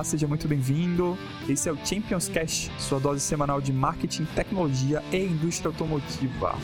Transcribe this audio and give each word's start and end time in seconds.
Olá, 0.00 0.04
seja 0.06 0.26
muito 0.26 0.48
bem-vindo. 0.48 1.14
Esse 1.46 1.68
é 1.68 1.72
o 1.72 1.76
Champions 1.84 2.26
Cash, 2.26 2.70
sua 2.78 2.98
dose 2.98 3.20
semanal 3.20 3.60
de 3.60 3.70
marketing, 3.70 4.24
tecnologia 4.34 5.02
e 5.12 5.18
indústria 5.18 5.68
automotiva. 5.68 6.56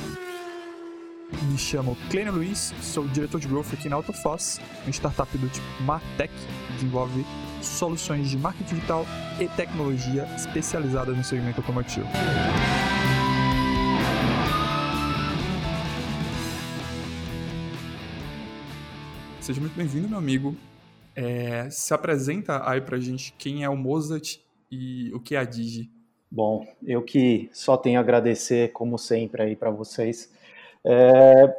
Me 1.42 1.58
chamo 1.58 1.98
Clênio 2.08 2.32
Luiz, 2.32 2.72
sou 2.80 3.06
diretor 3.06 3.38
de 3.38 3.46
growth 3.46 3.74
aqui 3.74 3.90
na 3.90 3.96
Autofoss, 3.96 4.58
uma 4.84 4.90
startup 4.90 5.36
do 5.36 5.50
tipo 5.50 5.66
Martech, 5.82 6.32
que 6.32 6.72
desenvolve 6.72 7.26
soluções 7.60 8.30
de 8.30 8.38
marketing 8.38 8.76
digital 8.76 9.06
e 9.38 9.46
tecnologia 9.48 10.26
especializadas 10.34 11.14
no 11.14 11.22
segmento 11.22 11.60
automotivo. 11.60 12.08
Seja 19.42 19.60
muito 19.60 19.76
bem-vindo, 19.76 20.08
meu 20.08 20.16
amigo. 20.16 20.56
É, 21.16 21.70
se 21.70 21.94
apresenta 21.94 22.68
aí 22.68 22.82
pra 22.82 22.98
gente 22.98 23.32
quem 23.38 23.64
é 23.64 23.68
o 23.70 23.76
Mozart 23.76 24.38
e 24.70 25.10
o 25.14 25.20
que 25.20 25.34
é 25.34 25.38
a 25.38 25.44
Digi. 25.44 25.90
Bom, 26.30 26.66
eu 26.84 27.02
que 27.02 27.48
só 27.54 27.76
tenho 27.76 27.98
a 27.98 28.02
agradecer, 28.02 28.70
como 28.72 28.98
sempre, 28.98 29.42
aí 29.42 29.56
para 29.56 29.70
vocês. 29.70 30.30
É, 30.84 31.56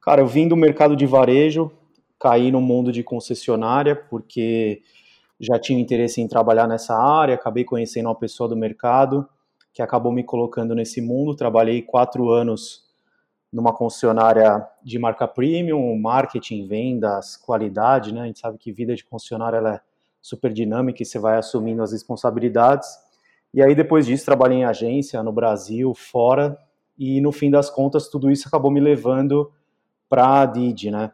cara, 0.00 0.22
eu 0.22 0.26
vim 0.28 0.46
do 0.46 0.56
mercado 0.56 0.94
de 0.94 1.04
varejo, 1.04 1.72
caí 2.20 2.52
no 2.52 2.60
mundo 2.60 2.92
de 2.92 3.02
concessionária, 3.02 3.96
porque 3.96 4.82
já 5.40 5.58
tinha 5.58 5.80
interesse 5.80 6.20
em 6.20 6.28
trabalhar 6.28 6.68
nessa 6.68 6.94
área, 6.94 7.34
acabei 7.34 7.64
conhecendo 7.64 8.06
uma 8.08 8.14
pessoa 8.14 8.48
do 8.48 8.56
mercado 8.56 9.28
que 9.74 9.82
acabou 9.82 10.12
me 10.12 10.22
colocando 10.22 10.74
nesse 10.74 11.00
mundo. 11.00 11.34
Trabalhei 11.34 11.82
quatro 11.82 12.30
anos 12.30 12.85
numa 13.56 13.72
concessionária 13.72 14.68
de 14.84 14.98
marca 14.98 15.26
premium, 15.26 15.98
marketing, 15.98 16.66
vendas, 16.66 17.38
qualidade, 17.38 18.12
né? 18.12 18.20
A 18.20 18.26
gente 18.26 18.38
sabe 18.38 18.58
que 18.58 18.70
vida 18.70 18.94
de 18.94 19.02
concessionária 19.02 19.56
ela 19.56 19.74
é 19.76 19.80
super 20.20 20.52
dinâmica 20.52 21.02
e 21.02 21.06
você 21.06 21.18
vai 21.18 21.38
assumindo 21.38 21.82
as 21.82 21.90
responsabilidades. 21.90 22.86
E 23.54 23.62
aí 23.62 23.74
depois 23.74 24.04
disso 24.04 24.26
trabalhei 24.26 24.58
em 24.58 24.64
agência 24.66 25.22
no 25.22 25.32
Brasil, 25.32 25.94
fora, 25.94 26.58
e 26.98 27.18
no 27.22 27.32
fim 27.32 27.50
das 27.50 27.70
contas 27.70 28.10
tudo 28.10 28.30
isso 28.30 28.46
acabou 28.46 28.70
me 28.70 28.78
levando 28.78 29.50
para 30.06 30.42
a 30.42 30.44
Didi, 30.44 30.90
né? 30.90 31.10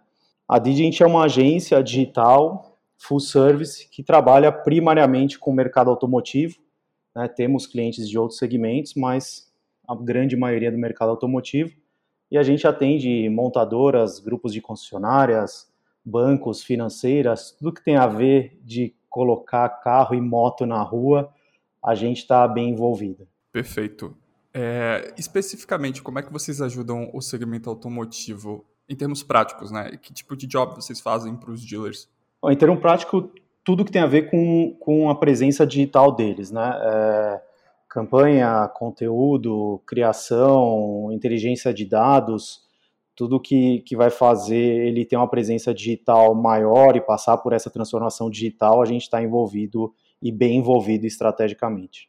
A 0.49 0.59
Didi 0.59 0.83
a 0.83 0.85
gente 0.85 1.01
é 1.01 1.07
uma 1.07 1.27
agência 1.27 1.81
digital 1.81 2.77
full 2.99 3.21
service 3.21 3.89
que 3.89 4.03
trabalha 4.03 4.51
primariamente 4.51 5.39
com 5.39 5.53
o 5.53 5.55
mercado 5.55 5.91
automotivo. 5.91 6.57
Né? 7.15 7.29
Temos 7.29 7.69
clientes 7.69 8.09
de 8.09 8.19
outros 8.19 8.41
segmentos, 8.41 8.95
mas 8.97 9.49
a 9.87 9.95
grande 9.95 10.37
maioria 10.37 10.73
do 10.73 10.79
mercado 10.79 11.11
automotivo 11.11 11.81
e 12.33 12.39
a 12.39 12.43
gente 12.43 12.67
atende 12.67 13.29
montadoras, 13.29 14.19
grupos 14.19 14.55
de 14.55 14.63
concessionárias, 14.63 15.71
bancos, 16.03 16.63
financeiras, 16.63 17.51
tudo 17.51 17.75
que 17.75 17.85
tem 17.85 17.97
a 17.97 18.07
ver 18.07 18.59
de 18.65 18.95
colocar 19.11 19.69
carro 19.69 20.15
e 20.15 20.21
moto 20.21 20.65
na 20.65 20.83
rua, 20.83 21.31
a 21.85 21.95
gente 21.95 22.21
está 22.21 22.49
bem 22.49 22.71
envolvido. 22.71 23.29
Perfeito. 23.53 24.17
É, 24.55 25.13
especificamente, 25.19 26.03
como 26.03 26.21
é 26.21 26.23
que 26.23 26.33
vocês 26.33 26.63
ajudam 26.63 27.11
o 27.13 27.21
segmento 27.21 27.69
automotivo 27.69 28.65
em 28.89 28.97
termos 28.97 29.23
práticos, 29.23 29.71
né? 29.71 29.99
Que 30.01 30.15
tipo 30.15 30.35
de 30.35 30.47
job 30.47 30.75
vocês 30.75 31.03
fazem 31.03 31.37
para 31.37 31.51
os 31.51 31.63
dealers? 31.63 32.09
Bom, 32.41 32.51
em 32.51 32.57
termos 32.57 32.81
prático, 32.81 33.31
tudo 33.63 33.85
que 33.85 33.93
tem 33.93 34.01
a 34.01 34.07
ver 34.07 34.31
com, 34.31 34.75
com 34.81 35.11
a 35.11 35.15
presença 35.15 35.67
digital 35.67 36.11
deles, 36.11 36.51
né? 36.51 36.81
É, 36.83 37.43
campanha, 37.93 38.67
conteúdo, 38.69 39.83
criação, 39.87 41.11
inteligência 41.13 41.75
de 41.75 41.85
dados, 41.85 42.63
tudo 43.15 43.39
que, 43.39 43.81
que 43.81 43.95
vai 43.95 44.09
fazer 44.09 44.57
ele 44.57 45.05
ter 45.05 45.17
uma 45.17 45.29
presença 45.29 45.75
digital 45.75 46.35
maior 46.35 46.97
e 46.97 47.03
passar 47.03 47.37
por 47.37 47.53
essa 47.53 47.69
transformação 47.69 48.31
digital, 48.31 48.81
a 48.81 48.87
gente 48.87 49.03
está 49.03 49.23
envolvido 49.23 49.95
e 50.23 50.33
bem 50.33 50.57
envolvido 50.57 51.07
estrategicamente. 51.07 52.09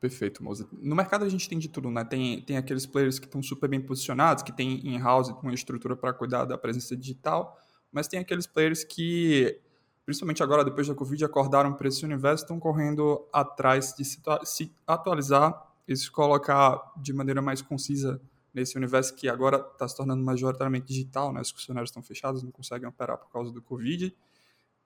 Perfeito, 0.00 0.44
Moza. 0.44 0.68
No 0.80 0.94
mercado 0.94 1.24
a 1.24 1.28
gente 1.28 1.48
tem 1.48 1.58
de 1.58 1.68
tudo, 1.68 1.90
né? 1.90 2.04
Tem, 2.04 2.40
tem 2.42 2.56
aqueles 2.56 2.86
players 2.86 3.18
que 3.18 3.26
estão 3.26 3.42
super 3.42 3.68
bem 3.68 3.80
posicionados, 3.80 4.44
que 4.44 4.52
tem 4.52 4.86
in-house 4.86 5.32
com 5.32 5.50
estrutura 5.50 5.96
para 5.96 6.12
cuidar 6.12 6.44
da 6.44 6.56
presença 6.56 6.96
digital, 6.96 7.58
mas 7.90 8.06
tem 8.06 8.20
aqueles 8.20 8.46
players 8.46 8.84
que 8.84 9.58
principalmente 10.06 10.40
agora 10.40 10.64
depois 10.64 10.86
da 10.86 10.94
Covid, 10.94 11.24
acordaram 11.24 11.74
para 11.74 11.88
esse 11.88 12.04
universo, 12.04 12.44
estão 12.44 12.60
correndo 12.60 13.26
atrás 13.32 13.92
de 13.98 14.04
se, 14.04 14.22
se 14.44 14.72
atualizar 14.86 15.66
e 15.86 15.96
se 15.96 16.08
colocar 16.08 16.92
de 16.96 17.12
maneira 17.12 17.42
mais 17.42 17.60
concisa 17.60 18.20
nesse 18.54 18.76
universo 18.76 19.14
que 19.16 19.28
agora 19.28 19.56
está 19.56 19.86
se 19.86 19.96
tornando 19.96 20.22
majoritariamente 20.22 20.86
digital, 20.86 21.32
né? 21.32 21.40
Os 21.40 21.50
funcionários 21.50 21.90
estão 21.90 22.02
fechados, 22.02 22.42
não 22.44 22.52
conseguem 22.52 22.88
operar 22.88 23.18
por 23.18 23.28
causa 23.30 23.52
do 23.52 23.60
Covid, 23.60 24.16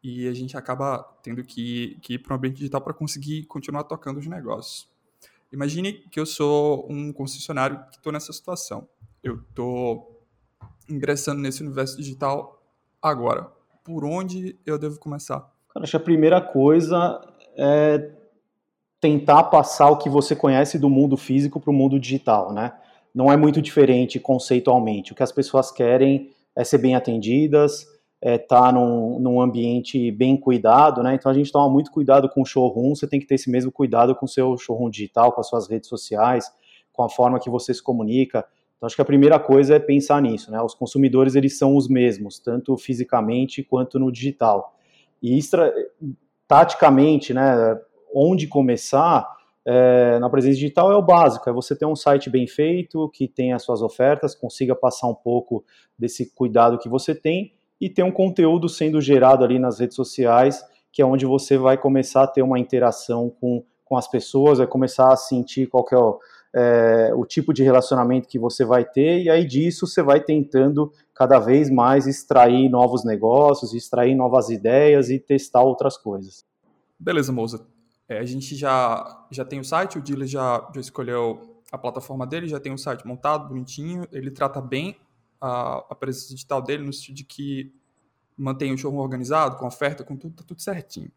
e 0.03 0.27
a 0.27 0.33
gente 0.33 0.57
acaba 0.57 1.03
tendo 1.23 1.45
que, 1.45 1.99
que 2.01 2.15
ir 2.15 2.19
para 2.19 2.33
um 2.33 2.39
ambiente 2.39 2.57
digital 2.57 2.81
para 2.81 2.95
conseguir 2.95 3.45
continuar 3.45 3.85
tocando 3.85 4.19
os 4.19 4.27
negócios. 4.27 4.89
Imagine 5.53 5.93
que 5.93 6.19
eu 6.19 6.25
sou 6.25 6.91
um 6.91 7.13
concessionário 7.13 7.85
que 7.91 7.99
estou 7.99 8.11
nessa 8.11 8.33
situação. 8.33 8.89
Eu 9.23 9.37
estou 9.37 10.25
ingressando 10.89 11.43
nesse 11.43 11.63
universo 11.63 11.99
digital 11.99 12.65
agora 13.03 13.60
por 13.91 14.05
onde 14.05 14.57
eu 14.65 14.79
devo 14.79 15.01
começar? 15.01 15.41
Cara, 15.69 15.83
acho 15.83 15.91
que 15.91 15.97
a 15.97 16.01
primeira 16.01 16.41
coisa 16.41 17.21
é 17.57 18.13
tentar 19.01 19.45
passar 19.45 19.91
o 19.91 19.97
que 19.97 20.09
você 20.09 20.37
conhece 20.37 20.79
do 20.79 20.89
mundo 20.89 21.17
físico 21.17 21.59
para 21.59 21.73
o 21.73 21.75
mundo 21.75 21.99
digital, 21.99 22.53
né? 22.53 22.73
Não 23.13 23.33
é 23.33 23.37
muito 23.37 23.61
diferente 23.61 24.21
conceitualmente. 24.21 25.11
O 25.11 25.17
que 25.17 25.25
as 25.25 25.33
pessoas 25.33 25.73
querem 25.73 26.31
é 26.55 26.63
ser 26.63 26.79
bem 26.79 26.95
atendidas, 26.95 27.85
é 28.23 28.37
estar 28.37 28.67
tá 28.67 28.73
num, 28.73 29.19
num 29.19 29.41
ambiente 29.41 30.13
bem 30.13 30.37
cuidado, 30.37 31.03
né? 31.03 31.17
Então 31.17 31.33
a 31.33 31.35
gente 31.35 31.51
toma 31.51 31.69
muito 31.69 31.91
cuidado 31.91 32.29
com 32.29 32.43
o 32.43 32.47
showroom, 32.47 32.95
você 32.95 33.09
tem 33.09 33.19
que 33.19 33.27
ter 33.27 33.35
esse 33.35 33.51
mesmo 33.51 33.73
cuidado 33.73 34.15
com 34.15 34.27
o 34.27 34.29
seu 34.29 34.57
showroom 34.57 34.89
digital, 34.89 35.33
com 35.33 35.41
as 35.41 35.49
suas 35.49 35.69
redes 35.69 35.89
sociais, 35.89 36.49
com 36.93 37.03
a 37.03 37.09
forma 37.09 37.41
que 37.41 37.51
você 37.51 37.75
se 37.75 37.83
comunica. 37.83 38.47
Então, 38.81 38.87
acho 38.87 38.97
que 38.97 39.03
a 39.03 39.05
primeira 39.05 39.39
coisa 39.39 39.75
é 39.75 39.79
pensar 39.79 40.23
nisso, 40.23 40.51
né? 40.51 40.59
Os 40.63 40.75
consumidores, 40.75 41.35
eles 41.35 41.59
são 41.59 41.77
os 41.77 41.87
mesmos, 41.87 42.39
tanto 42.39 42.75
fisicamente 42.79 43.63
quanto 43.63 43.99
no 43.99 44.11
digital. 44.11 44.75
E 45.23 45.37
extra, 45.37 45.71
taticamente, 46.49 47.35
né, 47.35 47.79
onde 48.15 48.47
começar 48.47 49.29
é, 49.67 50.19
na 50.19 50.31
presença 50.31 50.55
digital 50.55 50.91
é 50.91 50.97
o 50.97 51.03
básico, 51.03 51.51
é 51.51 51.53
você 51.53 51.77
ter 51.77 51.85
um 51.85 51.95
site 51.95 52.31
bem 52.31 52.47
feito, 52.47 53.11
que 53.11 53.29
tenha 53.29 53.57
as 53.57 53.63
suas 53.63 53.83
ofertas, 53.83 54.35
consiga 54.35 54.75
passar 54.75 55.09
um 55.09 55.15
pouco 55.15 55.63
desse 55.99 56.35
cuidado 56.35 56.79
que 56.79 56.89
você 56.89 57.15
tem 57.15 57.53
e 57.79 57.91
ter 57.91 58.03
um 58.03 58.11
conteúdo 58.11 58.67
sendo 58.67 58.99
gerado 58.99 59.45
ali 59.45 59.59
nas 59.59 59.79
redes 59.79 59.95
sociais, 59.95 60.65
que 60.91 61.03
é 61.03 61.05
onde 61.05 61.27
você 61.27 61.59
vai 61.59 61.77
começar 61.77 62.23
a 62.23 62.27
ter 62.27 62.41
uma 62.41 62.59
interação 62.59 63.29
com, 63.29 63.63
com 63.85 63.99
as 63.99 64.09
pessoas, 64.09 64.57
vai 64.57 64.67
começar 64.67 65.13
a 65.13 65.17
sentir 65.17 65.67
qual 65.67 65.85
que 65.85 65.95
é 65.95 65.99
o 65.99 66.19
é, 66.55 67.13
o 67.15 67.25
tipo 67.25 67.53
de 67.53 67.63
relacionamento 67.63 68.29
que 68.29 68.39
você 68.39 68.65
vai 68.65 68.85
ter, 68.85 69.23
e 69.23 69.31
aí 69.31 69.47
disso 69.47 69.87
você 69.87 70.03
vai 70.03 70.21
tentando 70.21 70.93
cada 71.15 71.39
vez 71.39 71.71
mais 71.71 72.07
extrair 72.07 72.69
novos 72.69 73.05
negócios, 73.05 73.73
extrair 73.75 74.15
novas 74.15 74.51
ideias 74.51 75.11
e 75.11 75.19
testar 75.19 75.63
outras 75.63 75.97
coisas. 75.97 76.45
Beleza, 76.99 77.33
Moza. 77.33 77.67
É, 78.09 78.19
a 78.19 78.25
gente 78.25 78.57
já, 78.57 79.25
já 79.31 79.45
tem 79.45 79.61
o 79.61 79.65
site, 79.65 79.99
o 79.99 80.03
dealer 80.03 80.27
já, 80.27 80.69
já 80.75 80.81
escolheu 80.81 81.63
a 81.71 81.79
plataforma 81.79 82.27
dele, 82.27 82.49
já 82.49 82.59
tem 82.59 82.73
o 82.73 82.79
site 82.79 83.07
montado, 83.07 83.49
bonitinho, 83.49 84.05
ele 84.11 84.31
trata 84.31 84.61
bem 84.61 84.97
a, 85.41 85.85
a 85.91 85.95
presença 85.95 86.31
digital 86.31 86.61
dele, 86.61 86.85
no 86.85 86.93
sentido 86.93 87.17
de 87.17 87.25
que 87.25 87.73
mantém 88.37 88.73
o 88.73 88.79
showroom 88.79 89.01
organizado, 89.01 89.57
com 89.57 89.67
oferta, 89.67 90.03
com 90.03 90.17
tudo, 90.17 90.35
tá 90.35 90.45
tudo 90.45 90.61
certinho 90.61 91.11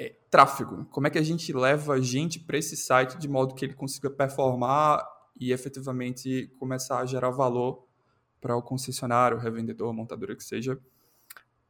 é, 0.00 0.16
tráfego. 0.30 0.86
Como 0.86 1.06
é 1.06 1.10
que 1.10 1.18
a 1.18 1.22
gente 1.22 1.52
leva 1.52 2.00
gente 2.00 2.40
para 2.40 2.56
esse 2.56 2.74
site 2.74 3.18
de 3.18 3.28
modo 3.28 3.54
que 3.54 3.66
ele 3.66 3.74
consiga 3.74 4.08
performar 4.08 5.06
e 5.38 5.52
efetivamente 5.52 6.50
começar 6.58 7.00
a 7.00 7.04
gerar 7.04 7.30
valor 7.30 7.84
para 8.40 8.56
o 8.56 8.62
concessionário, 8.62 9.36
revendedor, 9.36 9.92
montadora 9.92 10.34
que 10.34 10.42
seja. 10.42 10.78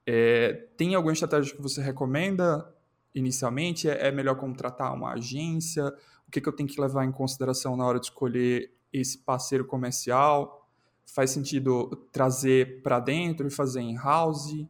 É, 0.06 0.68
tem 0.76 0.94
alguma 0.94 1.12
estratégia 1.12 1.56
que 1.56 1.60
você 1.60 1.82
recomenda 1.82 2.72
inicialmente? 3.12 3.88
É, 3.88 4.06
é 4.06 4.12
melhor 4.12 4.36
contratar 4.36 4.94
uma 4.94 5.14
agência? 5.14 5.88
O 6.28 6.30
que, 6.30 6.40
que 6.40 6.48
eu 6.48 6.52
tenho 6.52 6.68
que 6.68 6.80
levar 6.80 7.04
em 7.04 7.10
consideração 7.10 7.76
na 7.76 7.84
hora 7.84 7.98
de 7.98 8.06
escolher 8.06 8.72
esse 8.92 9.18
parceiro 9.18 9.64
comercial? 9.64 10.68
Faz 11.04 11.30
sentido 11.30 11.88
trazer 12.12 12.80
para 12.82 13.00
dentro 13.00 13.48
e 13.48 13.50
fazer 13.50 13.80
in-house? 13.80 14.64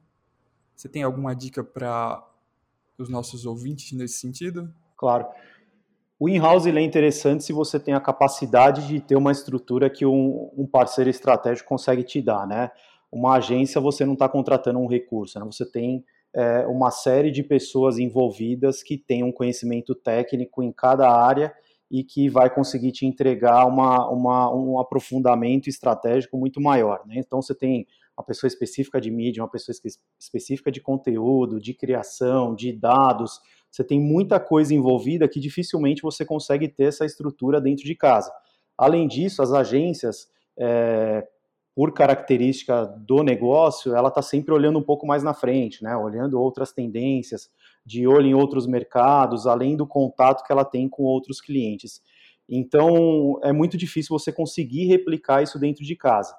Você 0.74 0.88
tem 0.88 1.02
alguma 1.02 1.34
dica 1.34 1.62
para 1.62 2.26
os 3.02 3.08
nossos 3.08 3.46
ouvintes 3.46 3.92
nesse 3.92 4.18
sentido? 4.18 4.72
Claro. 4.96 5.26
O 6.18 6.28
in-house 6.28 6.66
é 6.66 6.80
interessante 6.80 7.44
se 7.44 7.52
você 7.52 7.80
tem 7.80 7.94
a 7.94 8.00
capacidade 8.00 8.86
de 8.86 9.00
ter 9.00 9.16
uma 9.16 9.32
estrutura 9.32 9.88
que 9.88 10.04
um, 10.04 10.50
um 10.56 10.66
parceiro 10.66 11.08
estratégico 11.08 11.68
consegue 11.68 12.02
te 12.02 12.20
dar, 12.20 12.46
né? 12.46 12.70
Uma 13.10 13.36
agência 13.36 13.80
você 13.80 14.04
não 14.04 14.12
está 14.12 14.28
contratando 14.28 14.78
um 14.78 14.86
recurso, 14.86 15.38
né? 15.38 15.46
Você 15.46 15.64
tem 15.64 16.04
é, 16.34 16.66
uma 16.66 16.90
série 16.90 17.30
de 17.30 17.42
pessoas 17.42 17.98
envolvidas 17.98 18.82
que 18.82 18.98
têm 18.98 19.24
um 19.24 19.32
conhecimento 19.32 19.94
técnico 19.94 20.62
em 20.62 20.70
cada 20.70 21.10
área 21.10 21.52
e 21.90 22.04
que 22.04 22.28
vai 22.28 22.48
conseguir 22.48 22.92
te 22.92 23.04
entregar 23.04 23.66
uma, 23.66 24.08
uma, 24.08 24.54
um 24.54 24.78
aprofundamento 24.78 25.68
estratégico 25.68 26.36
muito 26.36 26.60
maior. 26.60 27.00
Né? 27.06 27.14
Então 27.16 27.42
você 27.42 27.54
tem 27.54 27.86
uma 28.20 28.24
pessoa 28.24 28.48
específica 28.48 29.00
de 29.00 29.10
mídia, 29.10 29.42
uma 29.42 29.50
pessoa 29.50 29.74
específica 30.18 30.70
de 30.70 30.80
conteúdo, 30.80 31.58
de 31.58 31.72
criação, 31.74 32.54
de 32.54 32.70
dados. 32.72 33.40
Você 33.70 33.82
tem 33.82 33.98
muita 33.98 34.38
coisa 34.38 34.74
envolvida 34.74 35.26
que 35.26 35.40
dificilmente 35.40 36.02
você 36.02 36.24
consegue 36.24 36.68
ter 36.68 36.84
essa 36.84 37.04
estrutura 37.04 37.60
dentro 37.60 37.84
de 37.84 37.94
casa. 37.94 38.30
Além 38.76 39.08
disso, 39.08 39.42
as 39.42 39.52
agências, 39.52 40.28
é, 40.58 41.26
por 41.74 41.94
característica 41.94 42.84
do 42.84 43.22
negócio, 43.22 43.94
ela 43.94 44.08
está 44.08 44.20
sempre 44.20 44.52
olhando 44.52 44.78
um 44.78 44.82
pouco 44.82 45.06
mais 45.06 45.22
na 45.22 45.32
frente, 45.32 45.82
né? 45.82 45.96
olhando 45.96 46.38
outras 46.38 46.72
tendências, 46.72 47.48
de 47.86 48.06
olho 48.06 48.26
em 48.26 48.34
outros 48.34 48.66
mercados, 48.66 49.46
além 49.46 49.76
do 49.76 49.86
contato 49.86 50.44
que 50.44 50.52
ela 50.52 50.64
tem 50.64 50.88
com 50.88 51.04
outros 51.04 51.40
clientes. 51.40 52.02
Então, 52.46 53.38
é 53.42 53.52
muito 53.52 53.78
difícil 53.78 54.18
você 54.18 54.30
conseguir 54.30 54.86
replicar 54.86 55.42
isso 55.42 55.58
dentro 55.58 55.84
de 55.84 55.96
casa. 55.96 56.34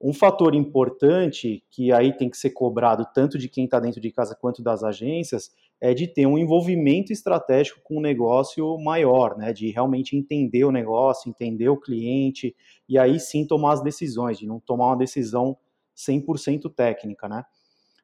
Um 0.00 0.14
fator 0.14 0.54
importante, 0.54 1.62
que 1.70 1.92
aí 1.92 2.16
tem 2.16 2.30
que 2.30 2.36
ser 2.36 2.50
cobrado 2.50 3.06
tanto 3.14 3.36
de 3.36 3.48
quem 3.48 3.66
está 3.66 3.78
dentro 3.78 4.00
de 4.00 4.10
casa 4.10 4.34
quanto 4.34 4.62
das 4.62 4.82
agências, 4.82 5.50
é 5.80 5.92
de 5.92 6.06
ter 6.06 6.26
um 6.26 6.38
envolvimento 6.38 7.12
estratégico 7.12 7.80
com 7.82 7.98
o 7.98 8.00
negócio 8.00 8.78
maior, 8.78 9.36
né? 9.36 9.52
de 9.52 9.70
realmente 9.70 10.16
entender 10.16 10.64
o 10.64 10.72
negócio, 10.72 11.28
entender 11.28 11.68
o 11.68 11.76
cliente, 11.76 12.54
e 12.88 12.98
aí 12.98 13.20
sim 13.20 13.46
tomar 13.46 13.74
as 13.74 13.82
decisões, 13.82 14.38
de 14.38 14.46
não 14.46 14.58
tomar 14.60 14.88
uma 14.88 14.96
decisão 14.96 15.56
100% 15.96 16.72
técnica. 16.74 17.28
Né? 17.28 17.44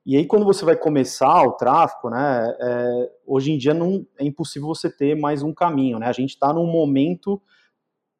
E 0.04 0.16
aí, 0.16 0.26
quando 0.26 0.44
você 0.44 0.64
vai 0.64 0.76
começar 0.76 1.42
o 1.42 1.52
tráfego, 1.52 2.10
né, 2.10 2.56
é, 2.60 3.10
hoje 3.26 3.52
em 3.52 3.58
dia 3.58 3.74
não 3.74 4.06
é 4.18 4.24
impossível 4.24 4.68
você 4.68 4.90
ter 4.90 5.16
mais 5.16 5.42
um 5.42 5.52
caminho. 5.52 5.98
Né? 5.98 6.06
A 6.06 6.12
gente 6.12 6.30
está 6.30 6.52
num 6.52 6.66
momento 6.66 7.40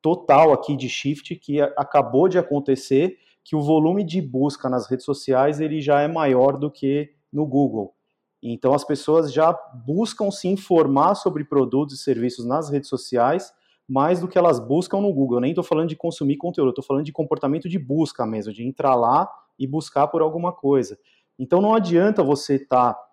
total 0.03 0.53
aqui 0.53 0.77
de 0.77 0.89
shift 0.89 1.35
que 1.37 1.61
acabou 1.61 2.29
de 2.29 2.39
acontecer 2.39 3.19
que 3.47 3.55
o 3.55 3.63
volume 3.63 4.03
de 4.03 4.21
busca 4.21 4.69
nas 4.69 4.91
redes 4.91 5.05
sociais 5.05 5.61
ele 5.61 5.81
já 5.81 6.01
é 6.01 6.09
maior 6.09 6.59
do 6.59 6.69
que 6.69 7.13
no 7.33 7.47
Google. 7.47 7.95
Então 8.43 8.75
as 8.75 8.83
pessoas 8.83 9.33
já 9.33 9.53
buscam 9.87 10.33
se 10.33 10.49
informar 10.49 11.15
sobre 11.15 11.45
produtos 11.45 11.95
e 11.95 12.03
serviços 12.03 12.45
nas 12.45 12.69
redes 12.69 12.89
sociais 12.89 13.55
mais 13.89 14.19
do 14.19 14.27
que 14.27 14.37
elas 14.37 14.59
buscam 14.59 15.01
no 15.01 15.15
Google. 15.15 15.37
Eu 15.37 15.43
nem 15.43 15.53
estou 15.53 15.63
falando 15.63 15.89
de 15.89 15.95
consumir 15.95 16.37
conteúdo, 16.37 16.71
estou 16.71 16.85
falando 16.85 17.05
de 17.05 17.13
comportamento 17.13 17.69
de 17.69 17.79
busca 17.79 18.27
mesmo, 18.27 18.53
de 18.53 18.67
entrar 18.67 18.97
lá 18.97 19.31
e 19.57 19.65
buscar 19.65 20.09
por 20.09 20.23
alguma 20.23 20.53
coisa. 20.53 20.99
Então 21.39 21.61
não 21.61 21.73
adianta 21.73 22.25
você 22.25 22.57
estar 22.57 22.95
tá 22.95 23.07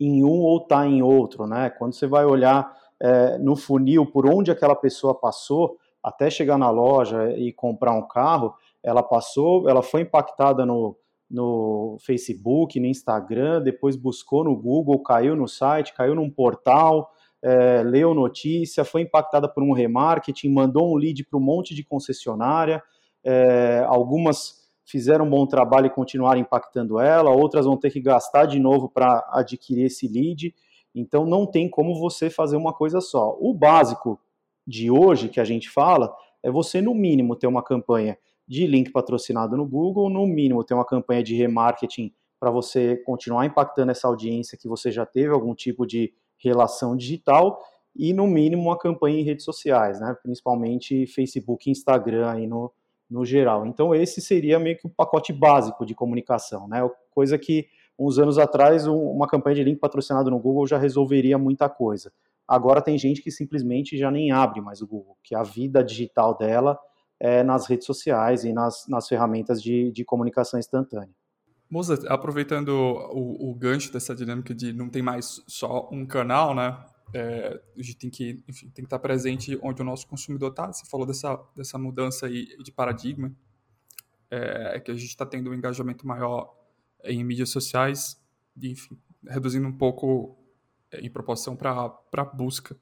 em 0.00 0.24
um 0.24 0.40
ou 0.40 0.56
estar 0.62 0.80
tá 0.80 0.86
em 0.88 1.00
outro, 1.00 1.46
né? 1.46 1.70
Quando 1.70 1.92
você 1.92 2.08
vai 2.08 2.24
olhar 2.24 2.76
é, 2.98 3.38
no 3.38 3.54
funil 3.54 4.04
por 4.04 4.26
onde 4.26 4.50
aquela 4.50 4.74
pessoa 4.74 5.14
passou 5.14 5.78
até 6.02 6.28
chegar 6.28 6.58
na 6.58 6.70
loja 6.70 7.30
e 7.36 7.52
comprar 7.52 7.92
um 7.92 8.02
carro, 8.02 8.52
ela 8.82 9.02
passou, 9.02 9.68
ela 9.68 9.82
foi 9.82 10.02
impactada 10.02 10.64
no, 10.64 10.96
no 11.30 11.96
Facebook, 12.00 12.78
no 12.80 12.86
Instagram, 12.86 13.62
depois 13.62 13.96
buscou 13.96 14.44
no 14.44 14.56
Google, 14.56 15.02
caiu 15.02 15.36
no 15.36 15.46
site, 15.46 15.94
caiu 15.94 16.14
num 16.14 16.30
portal, 16.30 17.10
é, 17.42 17.82
leu 17.82 18.12
notícia, 18.14 18.84
foi 18.84 19.02
impactada 19.02 19.48
por 19.48 19.62
um 19.62 19.72
remarketing, 19.72 20.50
mandou 20.50 20.92
um 20.92 20.96
lead 20.96 21.24
para 21.24 21.38
um 21.38 21.42
monte 21.42 21.74
de 21.74 21.84
concessionária, 21.84 22.82
é, 23.24 23.84
algumas 23.86 24.60
fizeram 24.84 25.24
um 25.24 25.30
bom 25.30 25.46
trabalho 25.46 25.86
e 25.86 25.90
continuaram 25.90 26.40
impactando 26.40 26.98
ela, 26.98 27.30
outras 27.30 27.64
vão 27.64 27.76
ter 27.76 27.90
que 27.90 28.00
gastar 28.00 28.46
de 28.46 28.58
novo 28.58 28.88
para 28.88 29.24
adquirir 29.30 29.84
esse 29.84 30.08
lead, 30.08 30.52
então 30.92 31.24
não 31.24 31.46
tem 31.46 31.70
como 31.70 31.94
você 31.94 32.28
fazer 32.28 32.56
uma 32.56 32.72
coisa 32.72 33.00
só. 33.00 33.36
O 33.38 33.54
básico 33.54 34.18
de 34.66 34.90
hoje 34.90 35.28
que 35.28 35.38
a 35.38 35.44
gente 35.44 35.70
fala 35.70 36.12
é 36.42 36.50
você, 36.50 36.80
no 36.80 36.92
mínimo, 36.92 37.36
ter 37.36 37.46
uma 37.46 37.62
campanha 37.62 38.18
de 38.50 38.66
link 38.66 38.90
patrocinado 38.90 39.56
no 39.56 39.64
Google, 39.64 40.10
no 40.10 40.26
mínimo 40.26 40.64
ter 40.64 40.74
uma 40.74 40.84
campanha 40.84 41.22
de 41.22 41.36
remarketing 41.36 42.12
para 42.40 42.50
você 42.50 42.96
continuar 43.06 43.46
impactando 43.46 43.92
essa 43.92 44.08
audiência 44.08 44.58
que 44.58 44.66
você 44.66 44.90
já 44.90 45.06
teve 45.06 45.32
algum 45.32 45.54
tipo 45.54 45.86
de 45.86 46.12
relação 46.36 46.96
digital 46.96 47.62
e 47.94 48.12
no 48.12 48.26
mínimo 48.26 48.62
uma 48.62 48.76
campanha 48.76 49.20
em 49.20 49.22
redes 49.22 49.44
sociais, 49.44 50.00
né? 50.00 50.16
principalmente 50.20 51.06
Facebook 51.06 51.70
Instagram 51.70 52.28
aí 52.28 52.48
no, 52.48 52.72
no 53.08 53.24
geral. 53.24 53.64
Então 53.66 53.94
esse 53.94 54.20
seria 54.20 54.58
meio 54.58 54.76
que 54.76 54.88
o 54.88 54.90
pacote 54.90 55.32
básico 55.32 55.86
de 55.86 55.94
comunicação, 55.94 56.66
né? 56.66 56.80
coisa 57.12 57.38
que 57.38 57.68
uns 57.96 58.18
anos 58.18 58.36
atrás 58.36 58.84
uma 58.84 59.28
campanha 59.28 59.54
de 59.54 59.62
link 59.62 59.78
patrocinado 59.78 60.28
no 60.28 60.40
Google 60.40 60.66
já 60.66 60.76
resolveria 60.76 61.38
muita 61.38 61.68
coisa. 61.68 62.12
Agora 62.48 62.82
tem 62.82 62.98
gente 62.98 63.22
que 63.22 63.30
simplesmente 63.30 63.96
já 63.96 64.10
nem 64.10 64.32
abre 64.32 64.60
mais 64.60 64.82
o 64.82 64.88
Google, 64.88 65.16
que 65.22 65.36
a 65.36 65.44
vida 65.44 65.84
digital 65.84 66.36
dela 66.36 66.76
é, 67.20 67.42
nas 67.42 67.66
redes 67.66 67.86
sociais 67.86 68.44
e 68.44 68.52
nas, 68.52 68.86
nas 68.88 69.06
ferramentas 69.06 69.62
de, 69.62 69.92
de 69.92 70.04
comunicação 70.04 70.58
instantânea. 70.58 71.14
Moza, 71.68 72.02
aproveitando 72.08 72.70
o, 72.70 73.50
o, 73.50 73.54
gancho 73.54 73.92
dessa 73.92 74.12
dinâmica 74.14 74.52
de 74.52 74.72
não 74.72 74.88
tem 74.88 75.02
mais 75.02 75.40
só 75.46 75.88
um 75.92 76.04
canal, 76.04 76.52
né? 76.52 76.84
É, 77.14 77.60
a 77.76 77.82
gente 77.82 77.96
tem 77.96 78.10
que, 78.10 78.42
enfim, 78.48 78.66
tem 78.70 78.84
que 78.84 78.86
estar 78.86 78.98
presente 78.98 79.56
onde 79.62 79.80
o 79.80 79.84
nosso 79.84 80.06
consumidor 80.08 80.50
está. 80.50 80.66
Você 80.72 80.84
falou 80.86 81.06
dessa, 81.06 81.38
dessa 81.54 81.78
mudança 81.78 82.26
aí 82.26 82.46
de 82.62 82.72
paradigma, 82.72 83.32
é, 84.30 84.76
é 84.76 84.80
que 84.80 84.90
a 84.90 84.94
gente 84.94 85.10
está 85.10 85.26
tendo 85.26 85.50
um 85.50 85.54
engajamento 85.54 86.06
maior 86.06 86.52
em 87.04 87.22
mídias 87.22 87.50
sociais, 87.50 88.20
enfim, 88.60 88.98
reduzindo 89.28 89.66
um 89.66 89.76
pouco 89.76 90.36
é, 90.90 91.00
em 91.00 91.10
proporção 91.10 91.54
para 91.54 91.92
a 92.16 92.24
busca. 92.24 92.76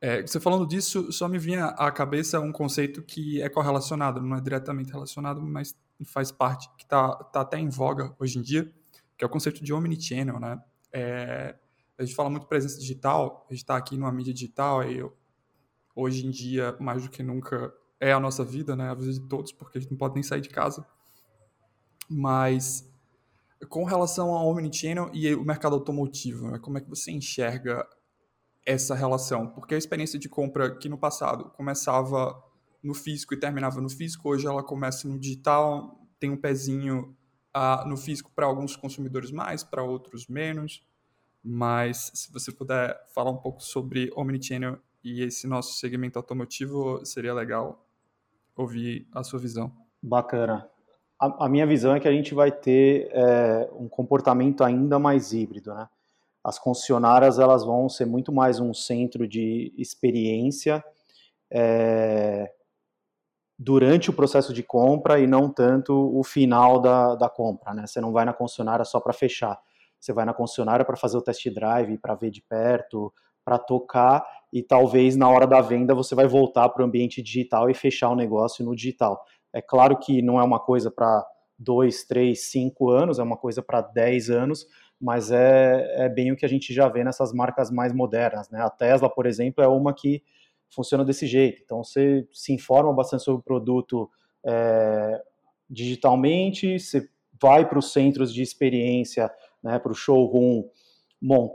É, 0.00 0.22
você 0.22 0.38
falando 0.38 0.66
disso, 0.66 1.10
só 1.10 1.28
me 1.28 1.38
vinha 1.38 1.66
à 1.66 1.90
cabeça 1.90 2.38
um 2.38 2.52
conceito 2.52 3.02
que 3.02 3.42
é 3.42 3.48
correlacionado, 3.48 4.20
não 4.20 4.36
é 4.36 4.40
diretamente 4.40 4.92
relacionado, 4.92 5.42
mas 5.42 5.76
faz 6.04 6.30
parte, 6.30 6.68
que 6.76 6.84
está 6.84 7.16
tá 7.16 7.40
até 7.40 7.58
em 7.58 7.68
voga 7.68 8.14
hoje 8.18 8.38
em 8.38 8.42
dia, 8.42 8.72
que 9.16 9.24
é 9.24 9.26
o 9.26 9.30
conceito 9.30 9.62
de 9.62 9.72
omnichannel, 9.72 10.38
né? 10.38 10.62
É, 10.92 11.56
a 11.98 12.04
gente 12.04 12.14
fala 12.14 12.30
muito 12.30 12.46
presença 12.46 12.78
digital, 12.78 13.44
a 13.50 13.52
gente 13.52 13.62
está 13.62 13.76
aqui 13.76 13.96
numa 13.96 14.12
mídia 14.12 14.32
digital 14.32 14.88
e 14.88 15.04
hoje 15.96 16.24
em 16.24 16.30
dia, 16.30 16.76
mais 16.78 17.02
do 17.02 17.10
que 17.10 17.22
nunca, 17.22 17.74
é 17.98 18.12
a 18.12 18.20
nossa 18.20 18.44
vida, 18.44 18.76
né? 18.76 18.90
A 18.90 18.94
vida 18.94 19.12
de 19.12 19.20
todos, 19.28 19.50
porque 19.50 19.78
a 19.78 19.80
gente 19.80 19.90
não 19.90 19.98
pode 19.98 20.14
nem 20.14 20.22
sair 20.22 20.40
de 20.40 20.48
casa. 20.48 20.86
Mas 22.08 22.88
com 23.68 23.82
relação 23.82 24.30
ao 24.30 24.46
omnichannel 24.46 25.10
e 25.12 25.34
o 25.34 25.44
mercado 25.44 25.74
automotivo, 25.74 26.48
né? 26.52 26.58
como 26.60 26.78
é 26.78 26.80
que 26.80 26.88
você 26.88 27.10
enxerga 27.10 27.84
essa 28.68 28.94
relação, 28.94 29.46
porque 29.46 29.74
a 29.74 29.78
experiência 29.78 30.18
de 30.18 30.28
compra 30.28 30.76
que 30.76 30.90
no 30.90 30.98
passado 30.98 31.46
começava 31.56 32.38
no 32.82 32.92
físico 32.92 33.32
e 33.32 33.40
terminava 33.40 33.80
no 33.80 33.88
físico, 33.88 34.28
hoje 34.28 34.46
ela 34.46 34.62
começa 34.62 35.08
no 35.08 35.18
digital, 35.18 35.98
tem 36.20 36.30
um 36.30 36.36
pezinho 36.36 37.16
uh, 37.56 37.88
no 37.88 37.96
físico 37.96 38.30
para 38.34 38.44
alguns 38.44 38.76
consumidores 38.76 39.30
mais, 39.30 39.64
para 39.64 39.82
outros 39.82 40.26
menos, 40.28 40.86
mas 41.42 42.12
se 42.12 42.30
você 42.30 42.52
puder 42.52 42.94
falar 43.14 43.30
um 43.30 43.38
pouco 43.38 43.62
sobre 43.62 44.10
Omnichannel 44.14 44.78
e 45.02 45.22
esse 45.22 45.46
nosso 45.46 45.78
segmento 45.78 46.18
automotivo, 46.18 47.02
seria 47.06 47.32
legal 47.32 47.86
ouvir 48.54 49.08
a 49.14 49.24
sua 49.24 49.38
visão. 49.38 49.72
Bacana. 50.02 50.68
A, 51.18 51.46
a 51.46 51.48
minha 51.48 51.66
visão 51.66 51.94
é 51.94 52.00
que 52.00 52.06
a 52.06 52.12
gente 52.12 52.34
vai 52.34 52.52
ter 52.52 53.08
é, 53.12 53.70
um 53.72 53.88
comportamento 53.88 54.62
ainda 54.62 54.98
mais 54.98 55.32
híbrido, 55.32 55.72
né? 55.72 55.88
As 56.42 56.58
concessionárias 56.58 57.38
elas 57.38 57.64
vão 57.64 57.88
ser 57.88 58.06
muito 58.06 58.32
mais 58.32 58.60
um 58.60 58.72
centro 58.72 59.26
de 59.26 59.72
experiência 59.76 60.82
é, 61.50 62.50
durante 63.58 64.08
o 64.10 64.12
processo 64.12 64.52
de 64.52 64.62
compra 64.62 65.18
e 65.18 65.26
não 65.26 65.52
tanto 65.52 65.94
o 66.16 66.22
final 66.22 66.80
da, 66.80 67.14
da 67.16 67.28
compra. 67.28 67.74
Né? 67.74 67.86
Você 67.86 68.00
não 68.00 68.12
vai 68.12 68.24
na 68.24 68.32
concessionária 68.32 68.84
só 68.84 69.00
para 69.00 69.12
fechar. 69.12 69.58
Você 69.98 70.12
vai 70.12 70.24
na 70.24 70.32
concessionária 70.32 70.84
para 70.84 70.96
fazer 70.96 71.16
o 71.16 71.22
test 71.22 71.44
drive, 71.50 71.98
para 71.98 72.14
ver 72.14 72.30
de 72.30 72.40
perto, 72.40 73.12
para 73.44 73.58
tocar 73.58 74.24
e 74.52 74.62
talvez 74.62 75.16
na 75.16 75.28
hora 75.28 75.46
da 75.46 75.60
venda 75.60 75.94
você 75.94 76.14
vai 76.14 76.26
voltar 76.26 76.68
para 76.68 76.82
o 76.82 76.86
ambiente 76.86 77.20
digital 77.22 77.68
e 77.68 77.74
fechar 77.74 78.10
o 78.10 78.14
negócio 78.14 78.64
no 78.64 78.76
digital. 78.76 79.24
É 79.52 79.60
claro 79.60 79.98
que 79.98 80.22
não 80.22 80.38
é 80.38 80.44
uma 80.44 80.60
coisa 80.60 80.90
para 80.90 81.26
dois, 81.58 82.04
três, 82.04 82.50
cinco 82.50 82.90
anos, 82.90 83.18
é 83.18 83.22
uma 83.22 83.36
coisa 83.36 83.62
para 83.62 83.80
dez 83.80 84.30
anos, 84.30 84.66
mas 85.00 85.30
é, 85.30 86.04
é 86.04 86.08
bem 86.08 86.32
o 86.32 86.36
que 86.36 86.44
a 86.44 86.48
gente 86.48 86.74
já 86.74 86.88
vê 86.88 87.04
nessas 87.04 87.32
marcas 87.32 87.70
mais 87.70 87.92
modernas. 87.92 88.50
Né? 88.50 88.60
A 88.60 88.70
Tesla, 88.70 89.08
por 89.08 89.26
exemplo, 89.26 89.62
é 89.62 89.68
uma 89.68 89.94
que 89.94 90.22
funciona 90.70 91.04
desse 91.04 91.26
jeito. 91.26 91.62
Então 91.64 91.82
você 91.82 92.26
se 92.32 92.52
informa 92.52 92.92
bastante 92.92 93.22
sobre 93.22 93.40
o 93.40 93.44
produto 93.44 94.10
é, 94.44 95.22
digitalmente, 95.68 96.78
você 96.78 97.08
vai 97.40 97.68
para 97.68 97.78
os 97.78 97.92
centros 97.92 98.32
de 98.32 98.42
experiência, 98.42 99.30
né, 99.62 99.78
para 99.78 99.92
o 99.92 99.94
showroom, 99.94 100.64
bom, 101.20 101.54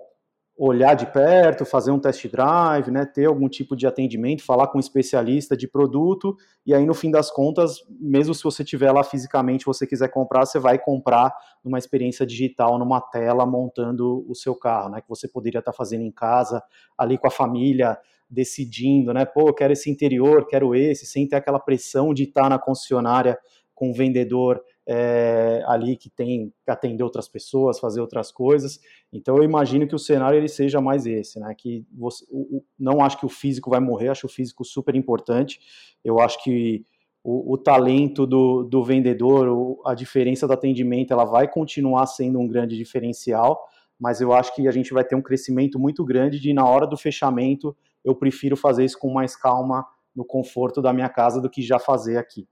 olhar 0.55 0.93
de 0.93 1.07
perto, 1.07 1.65
fazer 1.65 1.91
um 1.91 1.99
test 1.99 2.27
drive, 2.27 2.91
né, 2.91 3.05
ter 3.05 3.25
algum 3.25 3.49
tipo 3.49 3.75
de 3.75 3.87
atendimento, 3.87 4.43
falar 4.43 4.67
com 4.67 4.77
um 4.77 4.79
especialista 4.79 5.57
de 5.57 5.67
produto, 5.67 6.37
e 6.65 6.73
aí 6.73 6.85
no 6.85 6.93
fim 6.93 7.09
das 7.09 7.31
contas, 7.31 7.83
mesmo 7.89 8.35
se 8.35 8.43
você 8.43 8.63
tiver 8.63 8.91
lá 8.91 9.03
fisicamente, 9.03 9.65
você 9.65 9.87
quiser 9.87 10.09
comprar, 10.09 10.45
você 10.45 10.59
vai 10.59 10.77
comprar 10.77 11.33
numa 11.63 11.79
experiência 11.79 12.25
digital, 12.25 12.77
numa 12.77 13.01
tela, 13.01 13.45
montando 13.45 14.23
o 14.29 14.35
seu 14.35 14.55
carro, 14.55 14.89
né, 14.89 15.01
que 15.01 15.09
você 15.09 15.27
poderia 15.27 15.59
estar 15.59 15.73
fazendo 15.73 16.03
em 16.03 16.11
casa, 16.11 16.61
ali 16.95 17.17
com 17.17 17.27
a 17.27 17.31
família, 17.31 17.97
decidindo, 18.29 19.11
né, 19.11 19.25
pô, 19.25 19.51
quero 19.53 19.73
esse 19.73 19.89
interior, 19.89 20.45
quero 20.45 20.75
esse, 20.75 21.05
sem 21.05 21.27
ter 21.27 21.35
aquela 21.35 21.59
pressão 21.59 22.13
de 22.13 22.23
estar 22.23 22.47
na 22.47 22.59
concessionária 22.59 23.39
com 23.73 23.89
o 23.89 23.93
vendedor 23.93 24.61
é, 24.87 25.63
ali 25.65 25.95
que 25.95 26.09
tem 26.09 26.53
que 26.63 26.71
atender 26.71 27.03
outras 27.03 27.27
pessoas, 27.27 27.79
fazer 27.79 28.01
outras 28.01 28.31
coisas. 28.31 28.79
Então 29.11 29.37
eu 29.37 29.43
imagino 29.43 29.87
que 29.87 29.95
o 29.95 29.99
cenário 29.99 30.37
ele 30.37 30.47
seja 30.47 30.81
mais 30.81 31.05
esse, 31.05 31.39
né? 31.39 31.53
Que 31.57 31.85
você, 31.91 32.25
o, 32.29 32.63
não 32.77 33.01
acho 33.01 33.17
que 33.17 33.25
o 33.25 33.29
físico 33.29 33.69
vai 33.69 33.79
morrer, 33.79 34.09
acho 34.09 34.27
o 34.27 34.29
físico 34.29 34.65
super 34.65 34.95
importante. 34.95 35.59
Eu 36.03 36.19
acho 36.19 36.43
que 36.43 36.85
o, 37.23 37.53
o 37.53 37.57
talento 37.57 38.27
do, 38.27 38.63
do 38.63 38.83
vendedor, 38.83 39.47
o, 39.47 39.81
a 39.85 39.93
diferença 39.93 40.45
do 40.45 40.53
atendimento, 40.53 41.13
ela 41.13 41.25
vai 41.25 41.47
continuar 41.47 42.05
sendo 42.07 42.39
um 42.39 42.47
grande 42.47 42.77
diferencial, 42.77 43.65
mas 43.99 44.19
eu 44.19 44.33
acho 44.33 44.53
que 44.53 44.67
a 44.67 44.71
gente 44.71 44.93
vai 44.93 45.05
ter 45.05 45.15
um 45.15 45.21
crescimento 45.21 45.79
muito 45.79 46.03
grande 46.03 46.39
de 46.39 46.53
na 46.53 46.65
hora 46.65 46.85
do 46.85 46.97
fechamento 46.97 47.75
eu 48.03 48.13
prefiro 48.13 48.57
fazer 48.57 48.83
isso 48.83 48.99
com 48.99 49.11
mais 49.11 49.35
calma 49.35 49.85
no 50.15 50.25
conforto 50.25 50.81
da 50.81 50.91
minha 50.91 51.09
casa 51.09 51.41
do 51.41 51.49
que 51.49 51.61
já 51.61 51.79
fazer 51.79 52.17
aqui. 52.17 52.47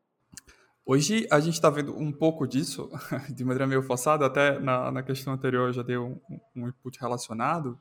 Hoje 0.84 1.28
a 1.30 1.40
gente 1.40 1.54
está 1.54 1.70
vendo 1.70 1.96
um 1.96 2.12
pouco 2.12 2.48
disso, 2.48 2.90
de 3.34 3.44
maneira 3.44 3.68
meio 3.68 3.84
forçada, 3.84 4.26
até 4.26 4.60
na, 4.60 4.92
na 4.92 5.04
questão 5.04 5.34
anterior 5.34 5.70
eu 5.70 5.74
já 5.74 5.84
dei 5.84 5.98
um, 5.98 6.20
um 6.56 6.68
input 6.68 7.00
relacionado. 7.00 7.80